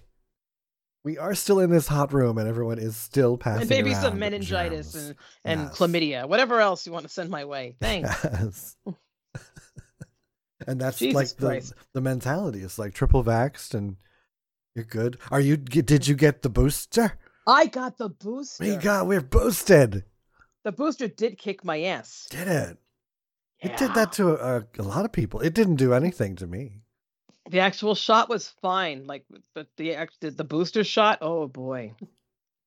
[1.04, 3.62] We are still in this hot room, and everyone is still passing.
[3.62, 5.06] and maybe some meningitis germs.
[5.08, 5.78] and, and Yes.
[5.78, 7.76] chlamydia, whatever else you want to send my way.
[7.82, 8.10] Thanks.
[8.24, 8.76] Yes.
[10.68, 11.74] and that's Jesus like the, Christ.
[11.94, 12.60] the mentality.
[12.62, 13.96] It's like triple vaxxed and
[14.76, 15.18] you're good.
[15.32, 15.58] Are you?
[15.58, 17.14] Did you get the booster?
[17.48, 18.64] I got the booster.
[18.64, 19.08] We got.
[19.08, 20.04] We're boosted.
[20.64, 22.28] the booster did kick my ass.
[22.30, 22.78] Did it?
[23.62, 25.42] It did that to a, a lot of people.
[25.42, 26.82] It didn't do anything to me.
[27.50, 31.18] The actual shot was fine, like, but the the, the booster shot.
[31.22, 31.94] Oh boy.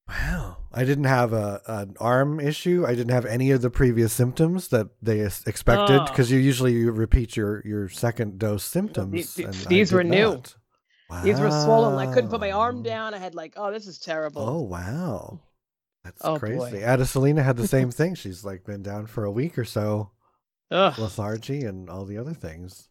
[0.08, 0.56] Wow.
[0.72, 2.84] I didn't have a an arm issue.
[2.86, 6.04] I didn't have any of the previous symptoms that they expected Oh.
[6.06, 9.34] because you usually you repeat your your second dose symptoms.
[9.34, 10.30] the- I these were did new.
[10.32, 10.56] not.
[11.22, 11.98] These were swollen.
[11.98, 13.12] I couldn't put my arm down.
[13.14, 14.42] I had like, oh, this is terrible.
[14.42, 15.40] Oh wow,
[16.04, 16.56] that's Oh, crazy.
[16.56, 16.82] boy.
[16.84, 18.14] Adelina had the same thing.
[18.14, 20.10] She's like been down for a week or so,
[20.70, 20.98] Ugh.
[20.98, 22.88] lethargy and all the other things.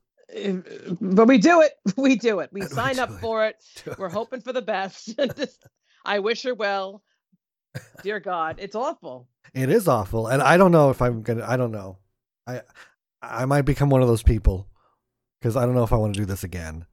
[1.01, 1.73] But we do it.
[1.97, 2.49] We do it.
[2.51, 3.19] We sign up it.
[3.19, 3.55] for it.
[3.97, 5.17] We're hoping for the best.
[5.17, 5.65] Just-
[6.05, 7.03] I wish her well.
[8.03, 9.27] Dear God, it's awful.
[9.53, 11.45] It is awful, and I don't know if I'm gonna.
[11.47, 11.97] I don't know.
[12.47, 12.61] I
[13.21, 14.67] I might become one of those people
[15.39, 16.85] because I don't know if I want to do this again.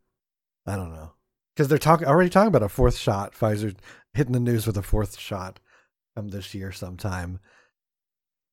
[0.66, 1.12] I don't know
[1.54, 3.32] because they're talking already talking about a fourth shot.
[3.34, 3.74] Pfizer
[4.14, 5.58] hitting the news with a fourth shot
[6.16, 7.40] come this year sometime.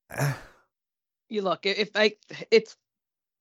[1.28, 2.13] You look, if I,
[2.52, 2.78] it's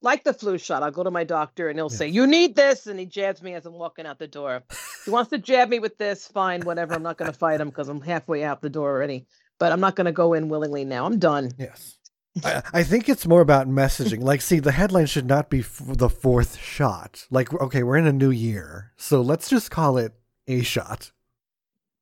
[0.04, 0.82] like the flu shot.
[0.82, 3.54] I'll go to my doctor and he'll say, "You need this," and he jabs me
[3.54, 4.62] as I'm walking out the door.
[5.04, 6.94] he wants to jab me with this, fine, whatever.
[6.94, 9.26] I'm not going to fight him because I'm halfway out the door already.
[9.58, 11.06] But I'm not going to go in willingly now.
[11.06, 11.50] I'm done.
[11.58, 11.98] Yes.
[12.44, 14.20] I, I think it's more about messaging.
[14.20, 17.26] Like, see, the headline should not be f- the fourth shot.
[17.30, 20.12] Like, okay, we're in a new year, so let's just call it
[20.48, 21.12] a shot.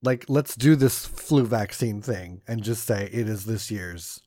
[0.03, 4.21] Like, let's do this flu vaccine thing and just say it is this year's.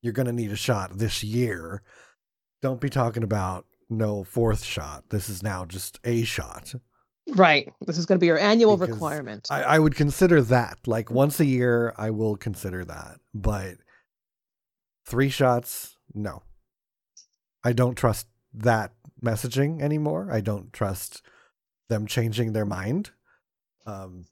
[0.00, 1.82] You're going to need a shot this year.
[2.64, 5.10] Don't be talking about no fourth shot.
[5.10, 6.74] This is now just a shot.
[7.28, 7.70] Right.
[7.86, 9.48] This is going to be your annual Because requirement.
[9.50, 10.78] I, I would consider that.
[10.86, 13.20] Like, once a year, I will consider that.
[13.34, 13.74] But
[15.04, 16.42] three shots, no.
[17.62, 20.30] I don't trust that messaging anymore.
[20.32, 21.20] I don't trust
[21.90, 23.10] them changing their mind.
[23.84, 24.24] Um,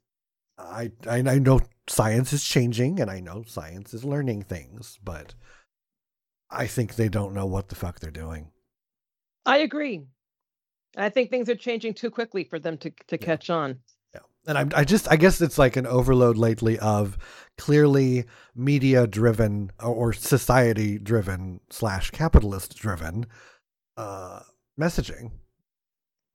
[0.57, 5.35] I, I I know science is changing, and I know science is learning things, but
[6.53, 8.49] I think they don't know what the fuck they're doing.
[9.47, 10.03] I agree.
[10.97, 13.27] I think things are changing too quickly for them to to Yeah.
[13.27, 13.79] catch on.
[14.15, 14.21] Yeah.
[14.47, 17.17] And I'm, I just, I guess it's like an overload lately of
[17.57, 23.27] clearly media driven or society driven slash capitalist driven
[23.97, 24.41] uh,
[24.79, 25.31] messaging.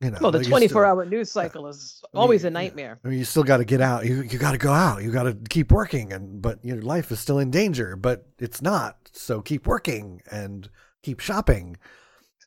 [0.01, 2.99] You know, Well, the 24 still- hour news cycle is I mean, always a nightmare.
[3.03, 4.05] I mean, you still got to get out.
[4.05, 5.01] You you got to go out.
[5.03, 7.95] You got to keep working, and but your life is still in danger.
[7.95, 9.06] But it's not.
[9.17, 10.69] So keep working and
[11.03, 11.77] keep shopping,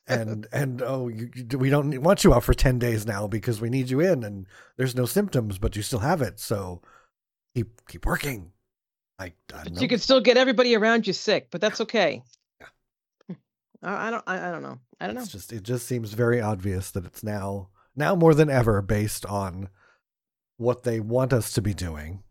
[0.07, 3.69] and and oh, you, we don't want you out for ten days now because we
[3.69, 6.39] need you in, and there's no symptoms, but you still have it.
[6.39, 6.81] So
[7.53, 8.51] keep keep working.
[9.19, 9.81] I, I But know.
[9.81, 12.23] you can still get everybody around you sick, but that's okay.
[13.83, 14.23] I, I don't.
[14.25, 14.79] I, I don't know.
[14.99, 15.21] I don't know.
[15.21, 19.25] It's just it just seems very obvious that it's now now more than ever based
[19.25, 19.69] on
[20.57, 22.23] what they want us to be doing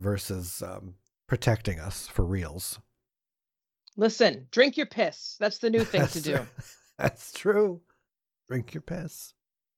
[0.00, 0.94] versus um,
[1.26, 2.78] protecting us for reals.
[3.98, 5.36] Listen, drink your piss.
[5.38, 6.38] That's the new thing to do.
[6.98, 7.82] That's true.
[8.48, 9.34] Drink your piss.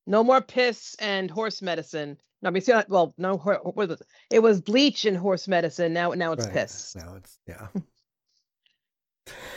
[0.06, 2.18] No more piss and horse medicine.
[2.42, 4.02] No, I mean, see, well, no, what was it?
[4.30, 5.92] It was bleach and horse medicine.
[5.92, 6.54] Now, now it's Right.
[6.54, 6.94] piss.
[6.96, 7.66] Now it's yeah.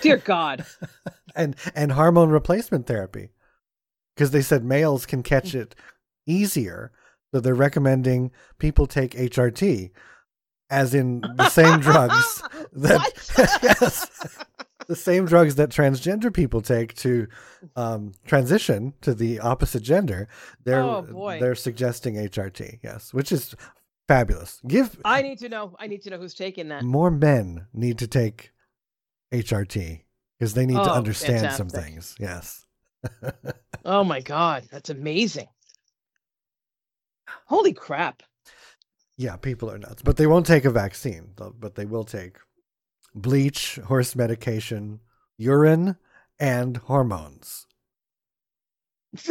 [0.02, 0.66] Dear God.
[1.36, 3.30] and and hormone replacement therapy
[4.16, 5.26] because they said males can Mm.
[5.26, 5.76] catch it
[6.26, 6.92] easier
[7.34, 9.90] so they're recommending people take hrt
[10.70, 14.38] as in the same drugs that yes
[14.88, 17.28] the same drugs that transgender people take to
[17.76, 20.28] um, transition to the opposite gender
[20.64, 23.56] they're Oh, they're suggesting hrt yes which is
[24.08, 25.76] fabulous give I need to know.
[25.80, 26.84] I need to know who's taking that.
[26.84, 28.52] more men need to take
[29.34, 30.02] HRT
[30.38, 32.16] because they need to Oh, understand some things.
[32.20, 32.66] Yes.
[33.86, 35.48] Oh my God, that's amazing.
[37.48, 38.24] Holy crap.
[39.18, 42.38] yeah, people are nuts, but they won't take a vaccine, but they will take
[43.14, 45.00] bleach, horse medication,
[45.38, 45.98] urine,
[46.40, 47.68] and hormones.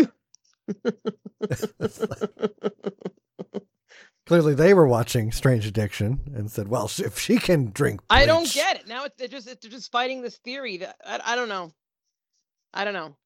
[4.27, 8.51] Clearly, they were watching Strange Addiction and said, "Well, if she can drink, I don't
[8.51, 8.87] get it.
[8.87, 11.73] Now it's they're just they're just fighting this theory that I, I don't know.
[12.73, 13.17] I don't know.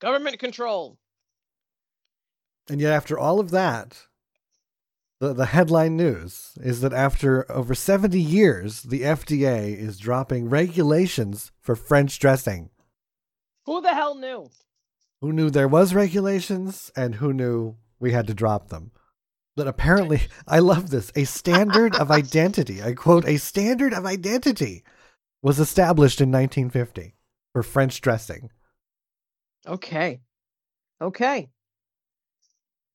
[0.00, 0.96] Government control.
[2.70, 4.06] And yet, after all of that,
[5.22, 11.52] the, the headline news is that after over 70 years, the FDA is dropping regulations
[11.60, 12.70] for French dressing.
[13.66, 14.50] Who the hell knew?
[15.20, 18.90] Who knew there was regulations and who knew we had to drop them?
[19.54, 21.12] But apparently, I love this.
[21.14, 22.82] A standard of identity.
[22.82, 24.82] I quote, a standard of identity
[25.40, 27.14] was established in 1950
[27.52, 28.50] for French dressing.
[29.68, 30.20] Okay.
[31.00, 31.48] Okay.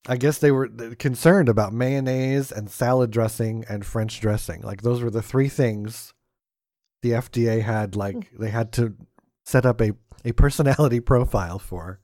[0.06, 4.62] I guess they were concerned about mayonnaise and salad dressing and French dressing.
[4.62, 6.12] Like those were the three things
[7.02, 8.42] the FDA had like Hmm.
[8.42, 8.94] they had to
[9.44, 9.92] set up a,
[10.24, 12.00] a personality profile for.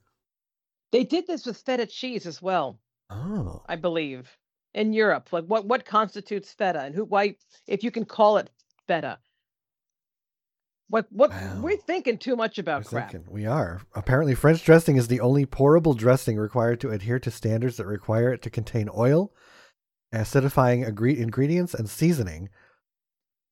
[0.93, 2.79] They did this with feta cheese as well,
[3.11, 3.63] Oh.
[3.69, 4.37] I believe,
[4.75, 5.33] in Europe.
[5.33, 8.51] Like what what constitutes feta and who why if you can call it
[8.87, 9.19] feta.
[10.89, 11.61] What what Wow.
[11.63, 13.11] we're thinking too much about We're crap.
[13.13, 13.81] thinking- we are.
[13.95, 18.33] Apparently, French dressing is the only pourable dressing required to adhere to standards that require
[18.33, 19.33] it to contain oil,
[20.13, 22.51] acidifying ingredients, and seasoning.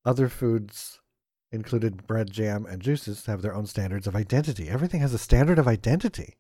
[0.05, 1.01] Other foods,
[1.51, 4.69] included bread, jam, and juices, have their own standards of identity.
[4.69, 6.37] Everything has a standard of identity.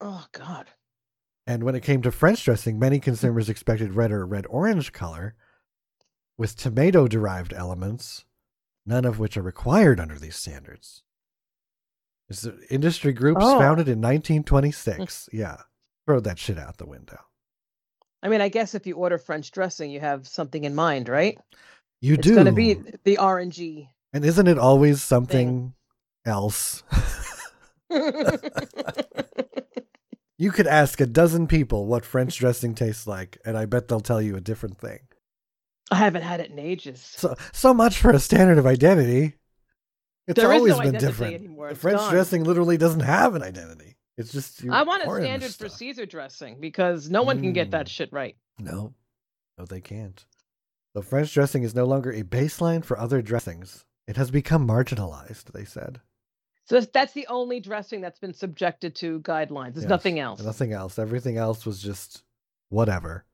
[0.00, 0.68] Oh God.
[1.46, 5.34] And when it came to French dressing, many consumers expected red or red orange color
[6.36, 8.24] with tomato derived elements,
[8.88, 11.02] none of which are required under these standards.
[12.28, 13.58] It's the industry groups Oh.
[13.58, 14.04] founded in hmm.
[14.04, 15.28] 1926.
[15.32, 15.58] yeah.
[16.06, 17.18] Throw that shit out the window.
[18.22, 21.38] I mean, I guess if you order French dressing, you have something in mind, right?
[22.00, 22.30] You it's do.
[22.30, 22.74] It's gonna be
[23.04, 23.88] the orangey.
[24.12, 25.74] and isn't it always something
[26.24, 26.82] else?
[30.38, 34.00] you could ask a dozen people what French dressing tastes like, and I bet they'll
[34.00, 35.00] tell you a different thing.
[35.90, 37.00] I haven't had it in ages.
[37.00, 39.34] So so much for a standard of identity.
[40.26, 41.34] It's There is always no been different.
[41.34, 41.70] anymore.
[41.70, 42.12] The French gone.
[42.12, 43.96] dressing literally doesn't have an identity.
[44.18, 45.68] It's just I want a standard for.
[45.68, 47.90] Caesar dressing because no one can get that Mm.
[47.90, 48.36] shit right.
[48.58, 48.94] No,
[49.56, 50.24] no, they can't.
[50.94, 53.84] So French dressing is no longer a baseline for other dressings.
[54.06, 55.52] It has become marginalized.
[55.52, 56.00] They said.
[56.64, 59.74] So that's, that's the only dressing that's been subjected to guidelines.
[59.74, 60.42] There's Yes, nothing else.
[60.42, 60.98] Nothing else.
[60.98, 62.22] Everything else was just
[62.68, 63.24] whatever.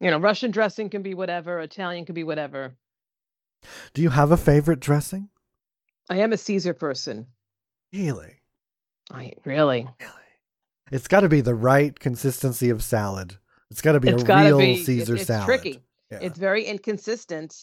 [0.00, 2.76] You know, Russian dressing can be whatever, Italian can be whatever.
[3.94, 5.28] Do you have a favorite dressing?
[6.10, 7.26] I am a Caesar person.
[7.92, 8.40] Really?
[9.10, 9.88] I really.
[10.00, 10.12] Really?
[10.92, 13.36] It's got to be the right consistency of salad.
[13.70, 14.72] It's got to be It's a real be.
[14.72, 15.46] it's- Caesar it's, salad.
[15.46, 15.82] tricky.
[16.10, 16.18] Yeah.
[16.22, 17.56] It's very inconsistent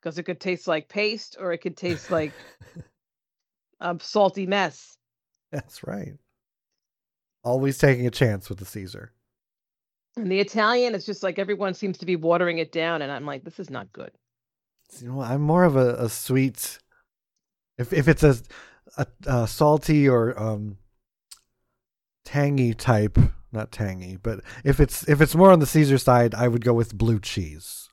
[0.00, 2.32] because it could taste like paste or it could taste like
[3.80, 4.96] a salty mess.
[5.50, 6.12] That's right.
[7.42, 9.12] Always taking a chance with the Caesar.
[10.16, 13.26] And the Italian is just like everyone seems to be watering it down, and I'm
[13.26, 14.10] like, this is not good.
[15.00, 16.78] You know, I'm more of a, a sweet.
[17.78, 18.36] If if it's a,
[18.96, 20.78] a, a salty or um
[22.24, 23.18] tangy type,
[23.52, 26.72] not tangy, but if it's if it's more on the Caesar side, I would go
[26.72, 27.88] with blue cheese.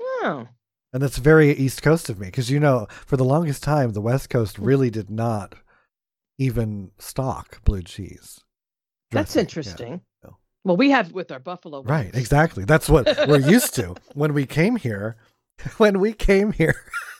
[0.00, 0.48] Oh,
[0.92, 4.00] And that's very East Coast of me because you know, for the longest time, the
[4.00, 4.64] West Coast Hmm.
[4.64, 5.54] really did not
[6.38, 8.40] even stock blue cheese.
[9.10, 9.38] that's dressing.
[9.38, 9.42] Yeah.
[9.42, 9.90] interesting.
[9.92, 10.00] no.
[10.64, 11.80] Well, we have with our buffalo.
[11.80, 11.90] Wings.
[11.90, 12.64] Right, exactly.
[12.64, 13.94] That's what we're used to.
[14.14, 15.16] When we came here,
[15.76, 16.74] when we came here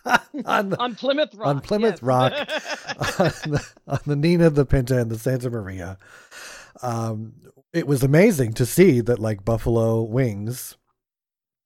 [0.44, 1.46] on the, on Plymouth Rock.
[1.46, 2.02] On Plymouth yes.
[2.02, 2.32] Rock.
[2.32, 5.98] on the, on the Nina, the Pinta, and the Santa Maria.
[6.82, 7.34] Um,
[7.72, 10.76] it was amazing to see that like buffalo wings,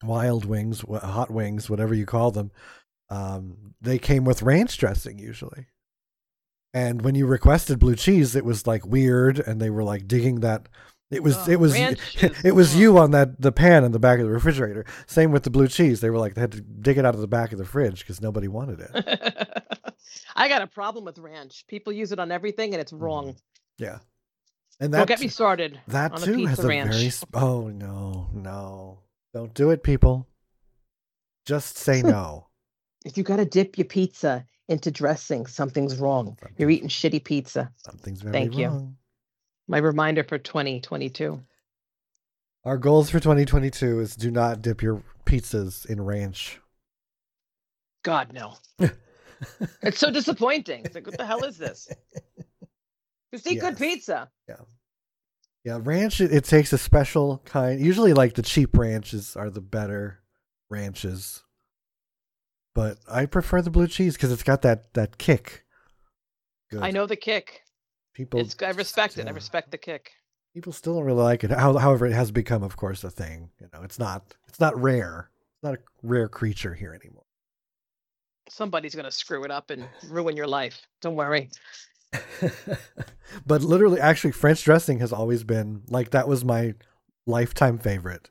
[0.02, 2.50] wild wings, hot wings, whatever you call them,
[3.10, 5.66] um, they came with ranch dressing usually.
[6.74, 10.40] And when you requested blue cheese, it was like weird, and they were like digging
[10.40, 10.68] that.
[11.10, 11.74] It was Ugh, it was
[12.44, 14.84] it was you on that the pan in the back of the refrigerator.
[15.06, 16.00] Same with the blue cheese.
[16.00, 18.00] They were like they had to dig it out of the back of the fridge
[18.00, 19.74] because nobody wanted it.
[20.36, 21.66] I got a problem with ranch.
[21.66, 23.04] People use it on everything, and it's mm-hmm.
[23.04, 23.36] wrong.
[23.78, 23.98] Yeah,
[24.80, 25.80] and Don't that get me started.
[25.88, 26.94] That on a too pizza has a ranch.
[26.94, 29.00] very oh no no
[29.34, 30.26] don't do it people
[31.44, 32.48] just say no
[33.04, 36.36] If you got to dip your pizza into dressing, something's wrong.
[36.56, 37.72] You're eating shitty pizza.
[37.76, 38.94] something's very Thank you.
[39.68, 41.40] My reminder for 2022.
[42.64, 46.60] our goals for 2022 is do not dip your pizzas in ranch
[48.04, 48.54] God, no.
[49.82, 50.82] it's so disappointing.
[50.84, 51.88] It's like, what the hell is this?
[53.34, 54.30] Just eat good pizza.
[54.48, 54.54] yeah
[55.64, 55.78] Yeah.
[55.82, 60.20] ranch it, it takes a special kind usually like the cheap ranches are the better
[60.70, 61.42] ranches
[62.74, 65.64] but i prefer the blue cheese because it's got that that kick
[66.70, 66.82] Good.
[66.82, 67.62] I know the kick.
[68.18, 69.20] People It's I respect it.
[69.20, 70.12] I still- respect the kick.
[70.52, 71.50] people still don't really like it.
[71.50, 73.50] However, it has become, of course, a thing.
[73.60, 75.30] You know, it's not it's not rare.
[75.54, 77.24] It's not a rare creature here anymore.
[78.48, 80.86] Somebody's gonna screw it up and ruin your life.
[81.00, 81.50] Don't worry.
[83.46, 86.74] but literally, actually, French dressing has always been like that was my
[87.26, 88.30] lifetime favorite.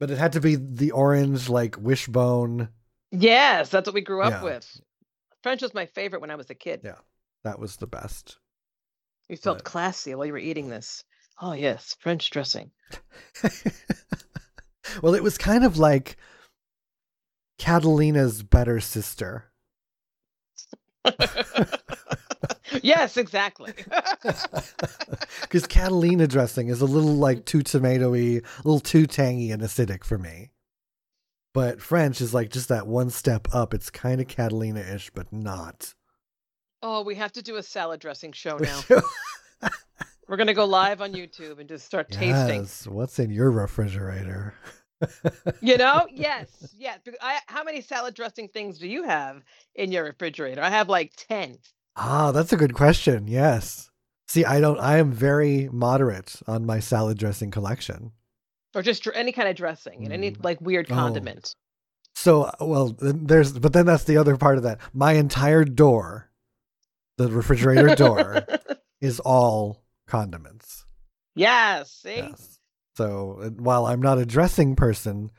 [0.00, 2.68] But it had to be the orange, like wishbone.
[3.12, 4.42] Yes, that's what we grew up Yeah.
[4.42, 4.80] with.
[5.42, 6.80] French was my favorite when I was a kid.
[6.82, 6.98] Yeah.
[7.44, 8.38] That was the best.
[9.28, 11.04] You felt But- classy while you were eating this.
[11.40, 12.70] Oh yes, French dressing.
[15.02, 16.16] well, it was kind of like
[17.58, 19.46] Catalina's better sister.
[22.82, 23.72] yes, exactly.
[25.42, 30.02] Because Catalina dressing is a little like too tomatoey, a little too tangy and acidic
[30.02, 30.50] for me.
[31.52, 33.72] But French is like just that one step up.
[33.72, 35.94] It's kind of Catalina ish, but not.
[36.86, 38.80] Oh, we have to do a salad dressing show now.
[40.28, 42.60] We're gonna go live on YouTube and just start tasting.
[42.62, 42.86] Yes.
[42.86, 44.54] What's in your refrigerator?
[45.60, 46.06] You know?
[46.10, 46.98] Yes, yes.
[47.20, 49.42] I, how many salad dressing things do you have
[49.74, 50.62] in your refrigerator?
[50.62, 51.58] I have like ten.
[51.96, 53.28] Ah, that's a good question.
[53.28, 53.90] Yes.
[54.28, 54.80] See, I don't.
[54.80, 58.12] I am very moderate on my salad dressing collection.
[58.74, 60.42] or just any kind of dressing and any Mm.
[60.44, 61.56] like weird Oh.
[62.14, 64.80] So, well, there's, but then that's the other part of that.
[64.94, 66.30] My entire door,
[67.16, 68.46] the refrigerator door,
[69.00, 70.84] is all condiments.
[71.34, 72.16] yes, see?
[72.16, 72.58] Yes.
[72.96, 75.30] So uh, while I'm not a dressing person,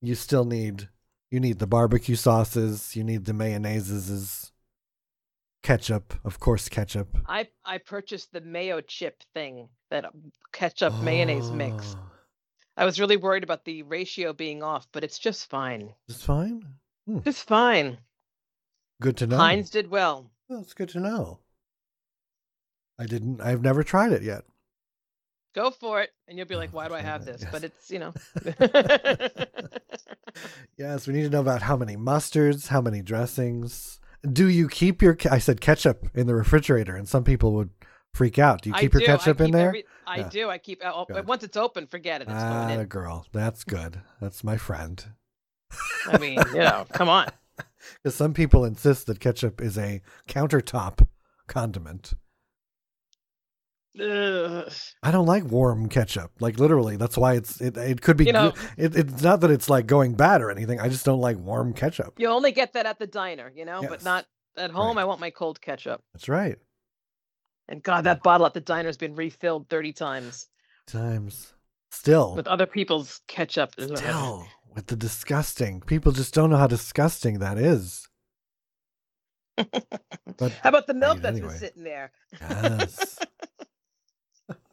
[0.00, 0.88] you still need
[1.30, 4.50] you need the barbecue sauces, you need the mayonnaises,
[5.62, 7.16] ketchup, of course, ketchup.
[7.26, 11.96] I I purchased the Mayochup thing, that um, ketchup mayonnaise mix.
[11.96, 12.10] Oh,
[12.76, 15.92] I was really worried about the ratio being off, but it's just fine.
[16.08, 16.64] It's fine.
[17.24, 17.98] Just fine.
[19.00, 19.36] Good to know.
[19.36, 20.30] Heinz did well.
[20.52, 21.38] Well, it's good to know.
[22.98, 23.40] I didn't.
[23.40, 24.42] I've never tried it yet.
[25.54, 27.50] Go for it, and you'll be Oh, like, "Why do I have this?" yes.
[27.50, 28.12] But it's you know.
[30.78, 34.00] Yes, we need to know about how many mustards, how many dressings.
[34.30, 35.16] Do you keep your?
[35.30, 37.70] I said ketchup in the refrigerator, and some people would
[38.14, 38.62] freak out.
[38.62, 39.68] Do you I keep your do, ketchup I in there?
[39.68, 40.28] every- I Yeah.
[40.30, 40.50] do.
[40.50, 40.80] I keep.
[40.84, 42.28] oh, once it's open, forget it.
[42.28, 42.86] It's Ah, going a in.
[42.88, 43.26] girl.
[43.32, 44.00] That's good.
[44.20, 45.04] That's my friend.
[46.06, 47.28] I mean, you know, come on.
[48.02, 51.06] Because some people insist that ketchup is a countertop
[51.46, 52.14] condiment.
[54.00, 54.72] Ugh.
[55.02, 56.30] I don't like warm ketchup.
[56.40, 57.76] Like literally, that's why it's it.
[57.76, 58.24] It could be.
[58.24, 58.96] You know- good.
[58.96, 60.80] It, it's not that it's like going bad or anything.
[60.80, 62.14] I just don't like warm ketchup.
[62.18, 63.90] You only get that at the diner, you know, Yes.
[63.90, 64.24] but not
[64.56, 64.96] at home.
[64.96, 65.02] Right.
[65.02, 66.02] I want my cold ketchup.
[66.14, 66.56] That's right.
[67.68, 70.48] And God, that bottle at the diner has been refilled 30 times
[70.86, 71.52] Times
[71.90, 73.72] still, with other people's ketchup.
[73.78, 75.80] Still with the disgusting.
[75.80, 78.08] People just don't know how disgusting that is.
[80.38, 81.52] But How about the milk mean, that's anyway.
[81.52, 82.10] been sitting there?
[82.40, 83.18] Yes.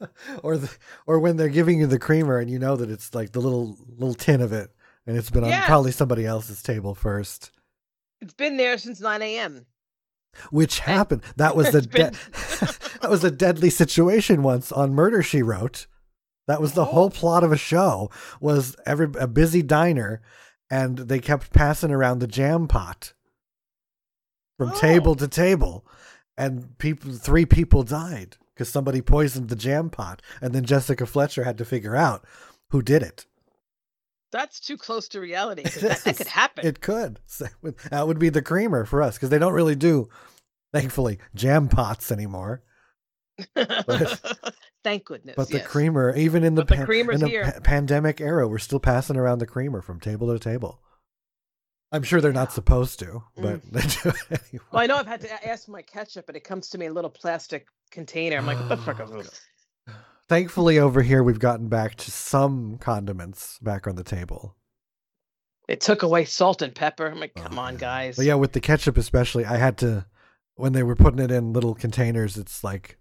[0.44, 0.72] or the,
[1.06, 3.78] or when they're giving you the creamer and you know that it's like the little
[3.98, 4.72] little tin of it
[5.06, 7.52] and it's been on probably somebody else's table first.
[8.22, 9.66] It's been there since 9 a.m.
[10.50, 11.24] Which happened.
[11.36, 12.12] That was the de-
[13.02, 15.88] that was a deadly situation once on Murder She Wrote.
[16.50, 16.86] That was the Oh.
[16.86, 18.10] whole plot of a show
[18.42, 20.22] was every a busy diner
[20.72, 23.14] and they kept passing around the jam pot
[24.58, 24.80] from Oh.
[24.80, 25.86] table to table
[26.36, 31.44] and people three people died because somebody poisoned the jam pot and then Jessica Fletcher
[31.44, 32.26] had to figure out
[32.72, 33.28] who did it.
[34.32, 35.62] That's too close to reality.
[35.66, 36.66] It That, that could happen.
[36.66, 37.20] It could.
[37.28, 37.46] So
[37.92, 40.10] that would be the creamer for us because they don't really do,
[40.74, 42.64] thankfully, jam pots anymore.
[44.84, 45.36] Thank goodness.
[45.36, 48.80] But the creamer, even in the, But the in the pa- pandemic era, we're still
[48.80, 50.80] passing around the creamer from table to table.
[51.92, 53.22] I'm sure they're not supposed to, mm.
[53.36, 54.66] but they do it anyway.
[54.72, 56.86] Well, I know I've had to ask for my ketchup, and it comes to me
[56.86, 58.38] in a little plastic container.
[58.38, 59.42] I'm like, what the fuck is this?
[60.30, 64.56] Thankfully, over here we've gotten back to some condiments back on the table.
[65.68, 67.08] It took away salt and pepper.
[67.08, 67.80] I'm like, Oh, come on, yeah.
[67.80, 68.16] guys.
[68.16, 70.06] But yeah, with the ketchup especially, I had to
[70.56, 72.38] when they were putting it in little containers.
[72.38, 72.99] It's like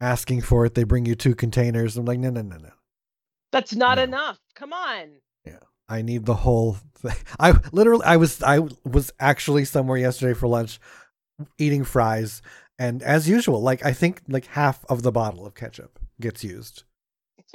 [0.00, 0.74] asking for it.
[0.74, 1.96] They bring you two containers.
[1.96, 2.70] I'm like, no, no, no, no.
[3.52, 4.04] That's not No.
[4.04, 4.38] enough.
[4.54, 5.08] Come on.
[5.44, 5.58] Yeah.
[5.88, 7.16] I need the whole thing.
[7.40, 10.78] I literally, I was, I was actually somewhere yesterday for lunch,
[11.58, 12.42] eating fries,
[12.78, 16.84] and as usual, like I think like half of the bottle of ketchup gets used.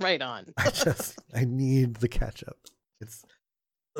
[0.00, 0.46] right on.
[0.56, 2.56] I just, I need the ketchup.
[3.00, 3.24] It's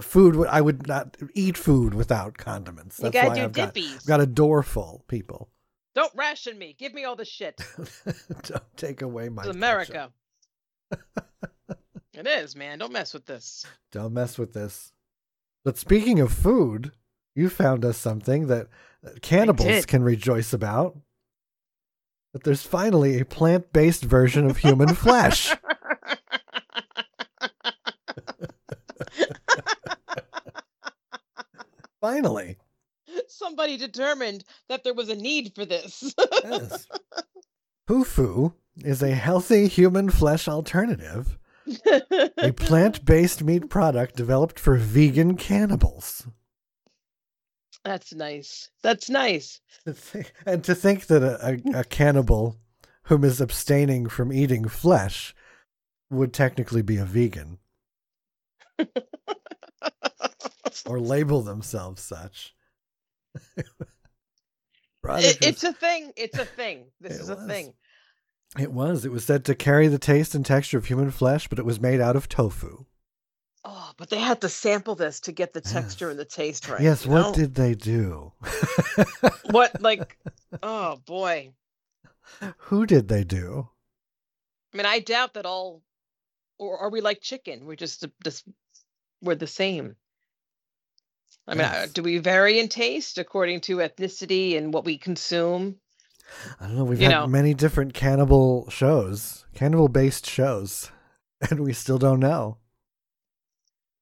[0.01, 0.47] food.
[0.49, 2.99] I would not eat food without condiments.
[2.99, 3.97] You gotta why do I've got, dippies.
[3.97, 5.51] I've got a door full, people.
[5.99, 6.77] Don't ration me.
[6.79, 7.61] Give me all the shit.
[8.45, 10.13] Don't take away my America.
[12.15, 12.79] it is, man.
[12.79, 13.67] Don't mess with this.
[13.91, 14.93] Don't mess with this.
[15.65, 16.93] But speaking of food,
[17.35, 18.69] you found us something that
[19.23, 20.97] cannibals can rejoice about.
[22.33, 25.53] That there's finally a plant based version of human flesh.
[32.01, 32.57] Finally.
[33.27, 36.15] Somebody determined that there was a need for this.
[36.45, 36.87] Yes.
[37.89, 38.53] Hufu
[38.85, 41.39] is a healthy human flesh alternative,
[42.37, 46.27] a plant based meat product developed for vegan cannibals.
[47.85, 48.71] That's nice.
[48.83, 49.61] That's nice.
[50.45, 52.57] And to think that a, a, a cannibal
[53.05, 55.35] whom is abstaining from eating flesh
[56.11, 57.59] would technically be a vegan
[60.87, 62.55] or label themselves such.
[65.05, 66.13] It, it's a thing.
[66.17, 66.87] It's a thing.
[67.01, 67.47] This It is a was.
[67.47, 67.75] thing.
[68.59, 69.05] It was.
[69.05, 71.81] It was said to carry the taste and texture of human flesh, but it was
[71.81, 72.85] made out of tofu.
[73.65, 76.11] Oh, but they had to sample this to get the texture Yes.
[76.13, 76.81] and the taste right.
[76.81, 77.35] yes, what know?
[77.35, 78.33] did they do?
[79.51, 80.17] what like?
[80.63, 81.53] Oh boy.
[82.59, 83.69] Who did they do?
[84.73, 85.83] I mean, I doubt that all,
[86.59, 87.67] or are we like chicken?
[87.67, 88.45] We're just just
[89.21, 89.97] we're the same.
[91.49, 91.91] I mean, Yes.
[91.93, 95.77] do we vary in taste according to ethnicity and what we consume?
[96.61, 96.85] I don't know.
[96.85, 97.27] We've You had know.
[97.27, 100.91] many different cannibal shows, cannibal based shows,
[101.51, 102.59] and we still don't know.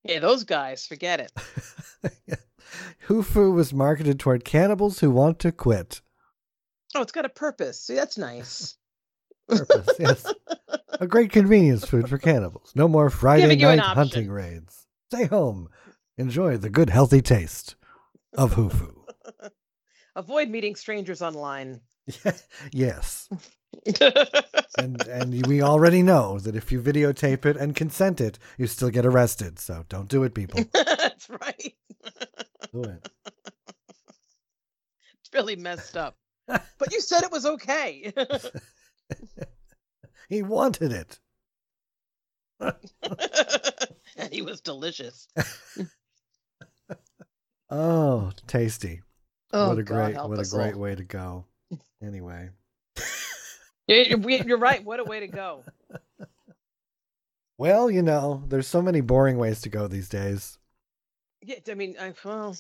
[0.03, 1.33] Yeah, those guys, forget it.
[3.09, 6.01] Hufu was marketed toward cannibals who want to quit.
[6.95, 7.81] Oh, it's got a purpose.
[7.81, 8.77] See, that's nice.
[9.49, 10.35] Purpose, yes.
[11.01, 12.73] A great convenience food for cannibals.
[12.75, 14.87] No more Friday Giving you an night hunting raids.
[15.13, 15.69] Stay home.
[16.19, 17.77] Enjoy the good, healthy taste
[18.37, 18.95] of Hufu.
[20.17, 21.81] Avoid meeting strangers online.
[22.73, 23.29] yes.
[24.79, 28.91] And and we already know that if you videotape it and consent it, you still
[28.91, 29.59] get arrested.
[29.59, 30.65] So don't do it, people.
[30.75, 31.75] that's right.
[32.73, 33.09] Do it.
[35.21, 36.19] It's really messed up.
[36.47, 38.13] But you said it was okay.
[40.29, 41.19] He wanted it.
[42.61, 45.29] and he was delicious.
[47.71, 49.03] Oh, tasty.
[49.53, 50.81] Oh, what a God great what a great all.
[50.81, 51.45] way to go.
[52.03, 52.51] Anyway.
[53.89, 54.85] You're, you're right.
[54.85, 55.65] What a way to go.
[57.59, 60.59] Well, you know, there's so many boring ways to go these days.
[61.43, 62.57] Yeah, I mean, I, well,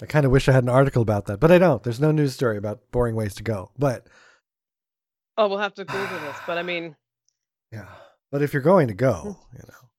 [0.00, 1.82] I kind of wish I had an article about that, but I don't.
[1.82, 3.70] There's no news story about boring ways to go.
[3.78, 4.06] But
[5.36, 6.36] oh, we'll have to Google this.
[6.46, 6.96] But I mean,
[7.72, 7.88] yeah.
[8.30, 9.56] But if you're going to go, hmm.
[9.56, 9.89] you know.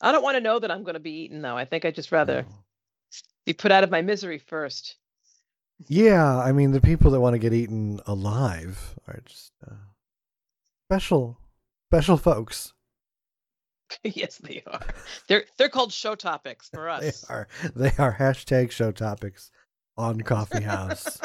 [0.00, 1.56] I don't want to know that I'm going to be eaten, though.
[1.56, 2.46] I think I'd just rather
[3.44, 4.96] be put out of my misery first.
[5.88, 9.74] Yeah, I mean the people that want to get eaten alive are just uh,
[10.88, 11.38] special
[11.90, 12.74] special folks.
[14.04, 14.82] yes, they are.
[15.26, 17.22] They're they're called show topics for us.
[17.22, 19.50] They are they are hashtag show topics
[19.96, 21.18] on Coffee House.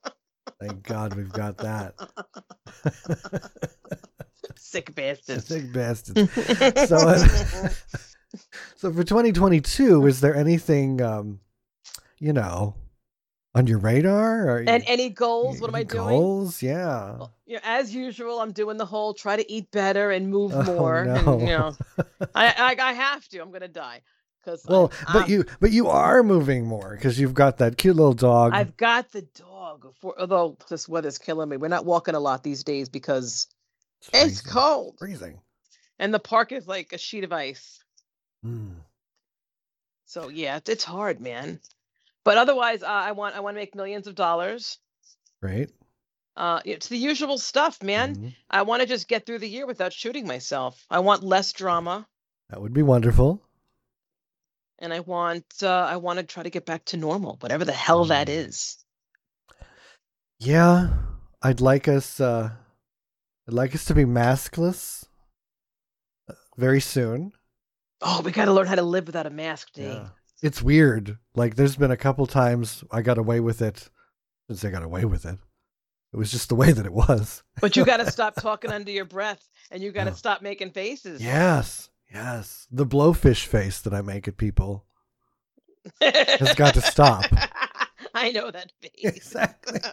[0.60, 1.94] Thank God we've got that.
[4.56, 5.46] Sick bastards.
[5.46, 6.32] Sick bastards.
[6.88, 7.68] So, uh,
[8.84, 11.40] so for 2022, is there anything, um,
[12.18, 12.74] you know,
[13.54, 14.58] on your radar?
[14.58, 15.58] And any goals?
[15.58, 16.08] What am I doing?
[16.08, 17.16] Goals, yeah.
[17.16, 20.52] Well, you know, as usual, I'm doing the whole try to eat better and move
[20.54, 21.06] Oh, more.
[21.06, 21.14] no.
[21.14, 21.74] And, you know,
[22.34, 23.38] I, I I have to.
[23.40, 24.02] I'm gonna die
[24.44, 28.12] because Well, but you but you are moving more because you've got that cute little
[28.12, 28.52] dog.
[28.52, 29.94] I've got the dog.
[30.02, 33.46] For although this weather's killing me, we're not walking a lot these days because
[34.12, 34.52] it's freezing.
[34.52, 35.40] cold Freezing.
[35.98, 37.80] and the park is like a sheet of ice.
[38.44, 38.76] Mm.
[40.06, 41.60] So yeah, it's- hard, man.
[42.24, 44.78] But otherwise, uh, I want I want to make millions of dollars.
[45.42, 45.70] Right.
[46.36, 48.16] Uh, it's the usual stuff, man.
[48.16, 48.34] Mhm.
[48.50, 50.84] I want to just get through the year without shooting myself.
[50.90, 52.06] I want less drama,
[52.50, 53.40] That would be wonderful.
[54.78, 57.72] and I want uh, I want to try to get back to normal, whatever the
[57.72, 58.46] hell that Mm.
[58.48, 58.84] is.
[60.38, 60.94] Yeah,
[61.42, 62.20] I'd like us.
[62.20, 62.50] Uh,
[63.46, 65.04] I'd like us to be maskless
[66.28, 67.32] uh, very soon.
[68.06, 69.82] Oh, we got to learn how to live without a mask, D.
[69.84, 70.08] Yeah.
[70.42, 71.16] It's weird.
[71.34, 73.88] Like there's been a couple times I got away with it.
[74.48, 75.38] Since I got away with it,
[76.12, 77.42] it was just the way that it was.
[77.62, 80.16] But you got to stop talking under your breath, and you got to Yeah.
[80.16, 81.22] stop making faces.
[81.22, 82.66] Yes, yes.
[82.70, 84.84] The blowfish face that I make at people.
[86.02, 87.24] has got to stop.
[88.14, 88.92] I know that face.
[89.02, 89.80] Exactly.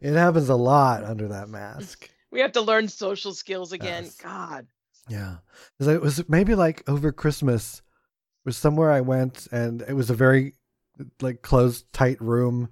[0.00, 2.08] It happens a lot under that mask.
[2.30, 4.04] we have to learn social skills again.
[4.04, 4.14] Yes.
[4.16, 4.66] God.
[5.08, 5.38] Yeah.
[5.78, 7.82] 'Cause It was maybe like over Christmas
[8.44, 10.54] was somewhere I went and it was a very
[11.20, 12.70] like closed tight room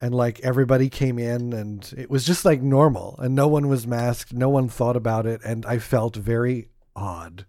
[0.00, 3.86] and like everybody came in and it was just like normal and no one was
[3.86, 7.46] masked, no one thought about it and I felt very odd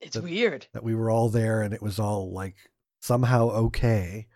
[0.00, 0.66] It's That- weird.
[0.72, 2.56] that we were all there and it was all like
[3.00, 4.26] somehow okay,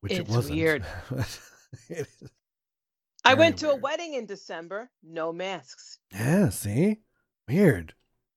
[0.00, 0.56] which it wasn't.
[0.58, 0.84] weird.
[1.90, 2.06] It
[3.24, 5.98] I went to a wedding in December, no masks.
[6.12, 7.00] yeah, see?
[7.48, 7.94] Weird.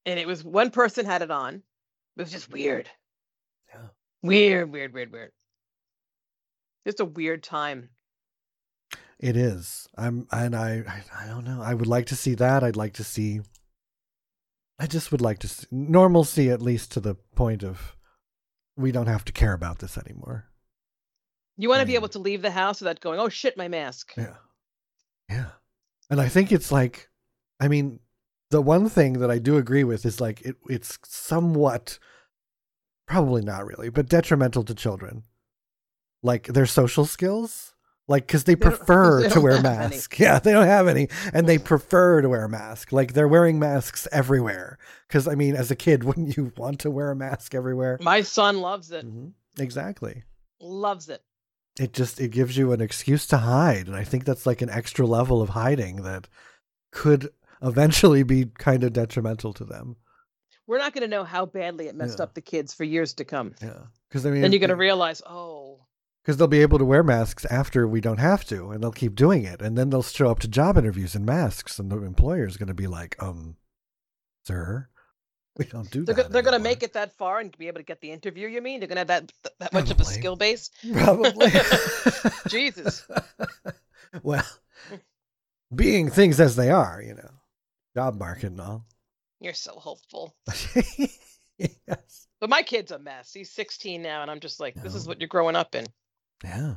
[0.10, 1.62] And it was one person had it on.
[2.18, 2.89] It was just weird.
[3.72, 3.89] Yeah.
[4.24, 5.32] Weird, weird, weird, weird.
[6.88, 7.89] Just a weird time.
[9.20, 9.88] It is.
[9.95, 11.62] I'm, and I, I, don't know.
[11.62, 12.64] I would like to see that.
[12.64, 13.41] I'd like to see.
[14.80, 17.95] I just would like to see normalcy, at least to the point of
[18.76, 20.45] we don't have to care about this anymore.
[21.55, 23.68] You want to be mean- able to leave the house without going, "Oh shit, my
[23.68, 24.38] mask." Yeah.
[25.30, 25.49] Yeah.
[26.10, 27.10] And I think it's like
[27.60, 27.99] I mean,
[28.52, 32.00] the one thing that I do agree with is like it it's somewhat
[33.08, 35.24] probably not really, but detrimental to children.
[36.22, 37.74] Like their social skills.
[38.08, 39.95] Like cuz they They prefer they to wear have any.
[39.95, 40.20] masks.
[40.20, 42.91] Yeah, they don't have any and they prefer to wear a mask.
[42.91, 44.78] Like they're wearing masks everywhere.
[45.10, 47.97] Cuz I mean, as a kid, wouldn't you want to wear a mask everywhere?
[48.02, 49.06] My son loves it.
[49.06, 49.34] Mhm.
[49.58, 50.24] Exactly
[50.62, 51.22] Loves it.
[51.80, 54.70] it just it gives you an excuse to hide and i think that's like an
[54.70, 56.28] extra level of hiding that
[56.91, 57.30] could
[57.62, 59.95] eventually be kind of detrimental to them
[60.68, 62.24] We're not going to know how badly it messed Yeah.
[62.24, 63.53] up the kids for years to come.
[63.62, 65.86] yeah because i mean Then you're going to realize, oh,
[66.24, 69.16] because they'll be able to wear masks after we don't have to and they'll keep
[69.16, 72.45] doing it and then they'll show up to job interviews in masks and the employer
[72.45, 73.55] is going to be like um
[74.45, 74.88] sir
[75.57, 77.68] we don't do they're, that go- they're going to make it that far and be
[77.68, 78.47] able to get the interview.
[78.47, 80.70] You mean they're going to have that th- that much of a skill base?
[80.93, 81.47] probably
[82.47, 83.05] Jesus.
[84.24, 84.45] well
[85.76, 87.30] being things as they are you know
[87.96, 88.86] job market and all
[89.40, 90.36] You're so hopeful.
[91.58, 92.28] yes.
[92.40, 93.34] But my kid's a mess.
[93.34, 95.86] He's 16 now, and I'm just like, this is what you're growing up in.
[96.44, 96.76] Yeah.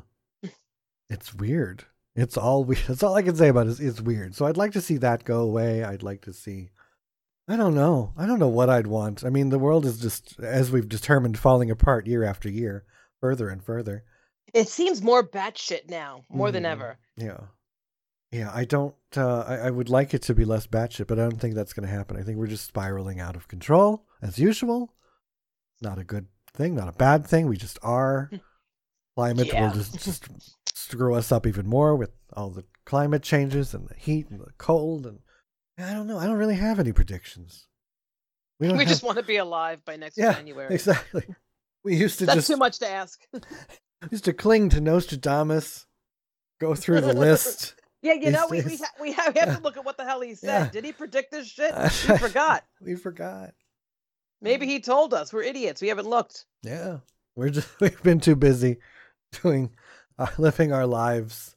[1.09, 1.85] It's weird.
[2.17, 2.83] It's all weird.
[2.89, 4.35] That's all I can say about it is it's weird.
[4.35, 5.85] So I'd like to see that go away.
[5.85, 6.71] I'd like to see
[7.49, 8.13] I don't know.
[8.17, 9.25] I don't know what I'd want.
[9.25, 12.85] I mean, the world is just as we've determined falling apart year after year,
[13.21, 14.05] further and further.
[14.55, 16.71] It seems more batshit now, more than Mhm.
[16.71, 16.99] ever.
[17.17, 17.41] Yeah.
[18.33, 21.23] Yeah, I don't uh I, I would like it to be less batshit, but I
[21.23, 22.17] don't think that's gonna happen.
[22.17, 24.95] I think we're just spiraling out of control as usual.
[25.83, 27.47] Not a good thing, not a bad thing.
[27.47, 28.31] We just are.
[29.15, 29.67] Climate Yeah.
[29.67, 30.31] will just, just
[30.75, 34.53] screw us up even more with all the climate changes and the heat and the
[34.57, 35.19] cold and
[35.79, 36.19] I don't know.
[36.19, 37.67] I don't really have any predictions.
[38.59, 40.73] We We, have, just want to be alive by next Yeah, January.
[40.75, 41.27] exactly.
[41.85, 43.21] We used to That's just too much to ask.
[44.11, 45.87] used to cling to Nostradamus,
[46.61, 47.75] go through the list.
[48.03, 49.57] Yeah, you know, we, we, ha- we have, we have Yeah.
[49.57, 50.47] to look at what the hell he said.
[50.65, 50.71] Yeah.
[50.71, 51.73] Did he predict this shit?
[52.09, 52.65] We forgot.
[52.81, 53.55] we forgot.
[54.41, 55.33] Maybe he told us.
[55.33, 55.81] We're idiots.
[55.81, 56.47] We haven't looked.
[56.63, 56.99] Yeah,
[57.37, 58.79] we're just we've been too busy
[59.43, 59.71] doing
[60.19, 61.55] uh, living our lives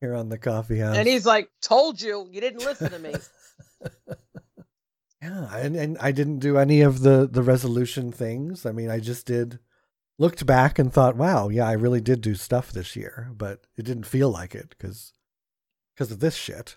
[0.00, 0.96] here on the coffee house.
[0.96, 2.28] And he's like, told you.
[2.30, 3.14] You didn't listen to me.
[5.20, 8.66] yeah, and and I didn't do any of the the resolution things.
[8.66, 9.58] I mean, I just did
[10.18, 13.84] looked back and thought, wow, yeah, I really did do stuff this year, but it
[13.84, 15.12] didn't feel like it because
[15.94, 16.76] because of this shit.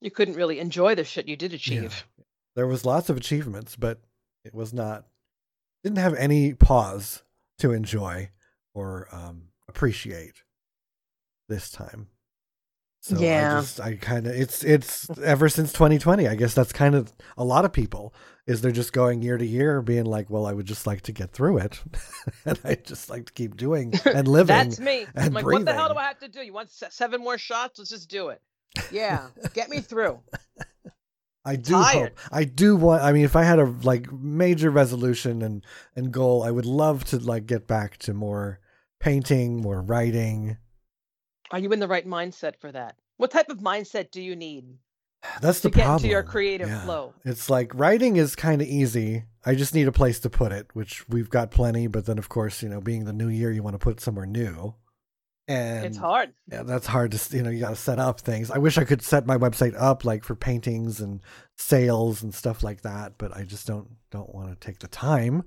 [0.00, 2.06] You couldn't really enjoy the shit you did achieve.
[2.54, 4.00] There was lots of achievements, but
[4.44, 5.06] it was not
[5.82, 7.22] didn't have any pause
[7.58, 8.30] to enjoy
[8.74, 10.44] or um, appreciate
[11.48, 12.08] this time.
[13.02, 13.58] So Yeah.
[13.58, 16.28] I just I kind of it's it's ever since 2020.
[16.28, 18.14] I guess that's kind of a lot of people
[18.46, 21.12] is they're just going year to year being like, well, I would just like to
[21.12, 21.82] get through it,
[22.44, 24.56] and I just like to keep doing and living.
[24.56, 25.06] That's me.
[25.16, 25.96] I'm and like, what the hell do.
[25.96, 26.42] I have to do?
[26.42, 27.80] You want seven more shots?
[27.80, 28.40] Let's just do it.
[28.92, 30.20] Yeah, get me through.
[31.44, 32.12] I do tired.
[32.16, 32.18] hope.
[32.30, 33.02] I do want.
[33.02, 35.64] I mean, if I had a like major resolution and
[35.96, 38.60] and goal, I would love to like get back to more
[39.00, 40.58] painting, more writing.
[41.52, 42.96] Are you in the right mindset for that?
[43.18, 44.64] What type of mindset do you need
[45.40, 45.96] That's to the get problem.
[46.04, 46.82] into your creative Yeah.
[46.84, 47.14] flow?
[47.24, 49.24] It's like writing is kind of easy.
[49.44, 51.86] I just need a place to put it, which we've got plenty.
[51.86, 54.00] But then, of course, you know, being the new year, you want to put it
[54.00, 54.74] somewhere new,
[55.48, 56.32] and it's hard.
[56.50, 57.50] Yeah, that's hard to you know.
[57.50, 58.50] You got to set up things.
[58.50, 61.20] I wish I could set my website up like for paintings and
[61.58, 65.42] sales and stuff like that, but I just don't don't want to take the time.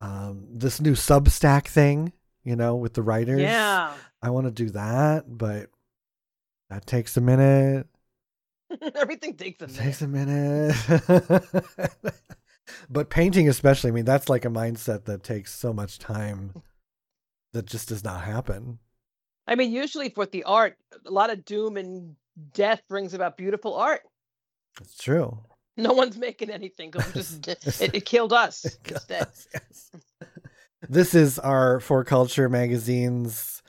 [0.00, 2.12] Um, this new Substack thing,
[2.44, 3.40] you know, with the writers.
[3.40, 3.92] Yeah.
[4.24, 5.68] I want to do that, but
[6.70, 7.86] that takes a minute.
[8.94, 9.82] Everything takes a minute.
[9.82, 10.74] takes a minute.
[12.90, 16.54] but painting, especially, I mean, that's like a mindset that takes so much time
[17.52, 18.78] that just does not happen.
[19.46, 22.16] I mean, usually for the art, a lot of doom and
[22.54, 24.00] death brings about beautiful art.
[24.80, 25.38] It's true.
[25.76, 29.28] No one's making anything because just it, it killed us instead.
[29.52, 29.90] Yes.
[30.88, 33.62] This is our For Culture magazine's.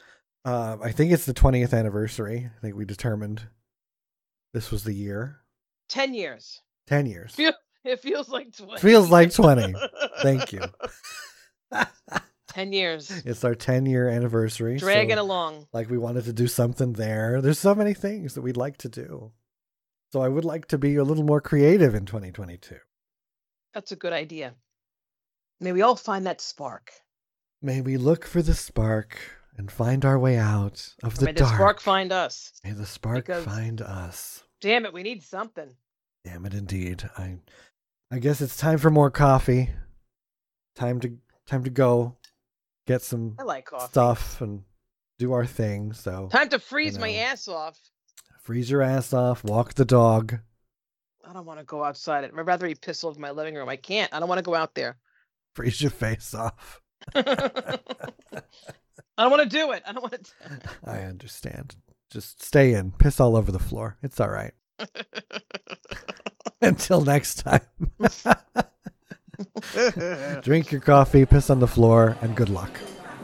[0.46, 2.50] Uh, I think it's the 20th anniversary.
[2.56, 3.41] I think we determined
[4.54, 5.41] this was the year.
[5.89, 6.62] Ten years.
[6.88, 7.34] 10 years.
[7.36, 7.52] Phew.
[7.84, 8.82] It feels like twenty.
[8.82, 9.76] Feels like 20.
[10.24, 10.62] Thank you.
[12.48, 13.12] Ten years.
[13.26, 14.78] It's our 10 year anniversary.
[14.78, 15.68] Dragging so, along.
[15.72, 17.41] like we wanted to do something there.
[17.41, 19.34] There's so many things that we'd like to do.
[20.14, 22.78] So I would like to be a little more creative in 2022.
[23.74, 24.56] That's a good idea.
[25.60, 26.91] May we all find that spark.
[27.62, 29.20] May we look for the spark
[29.58, 32.51] and find our way out of the may the spark find us.
[32.64, 34.43] May the spark because- find us.
[34.62, 35.70] Damn it, we need something.
[36.24, 37.08] Damn it, indeed.
[37.18, 37.38] I,
[38.12, 39.70] I guess it's time for more coffee.
[40.76, 42.16] Time to time to go
[42.88, 43.88] get some I like coffee.
[43.91, 44.64] stuff and
[45.20, 45.93] do our thing.
[45.93, 47.20] So Time to freeze my know.
[47.20, 47.80] ass off.
[48.41, 50.39] freeze your ass off, walk the dog.
[51.28, 52.24] I don't want to go outside.
[52.24, 53.70] I'd rather eat piss all over my living room.
[53.70, 54.14] I can't.
[54.14, 54.97] I don't want to go out there.
[55.53, 56.82] freeze your face off.
[59.18, 59.84] I don't want to do it.
[59.86, 60.30] I don't want to.
[60.86, 61.76] I understand.
[62.10, 63.98] Just stay in, piss all over the floor.
[64.04, 64.54] It's all right.
[66.62, 67.62] Until next time.
[70.41, 72.72] Drink your coffee, piss on the floor, and good luck.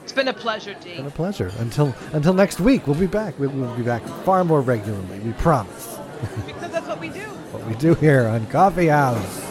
[0.03, 0.97] it's been a pleasure, D.
[0.97, 1.51] Been a pleasure.
[1.59, 3.37] Until until next week, we'll be back.
[3.39, 5.19] We will be back far more regularly.
[5.19, 5.97] We promise.
[6.45, 7.21] Because that's what we do.
[7.51, 9.50] What we do here on Coffee House.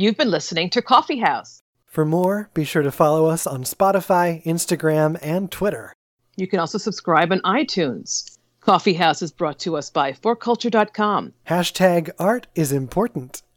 [0.00, 1.60] You've been listening to Coffee House.
[1.84, 5.92] For more, be sure to follow us on Spotify, Instagram, and Twitter.
[6.38, 8.38] You can also subscribe on iTunes.
[8.62, 11.34] Coffee House is brought to us by forculture.com.
[11.46, 13.42] Hashtag art is important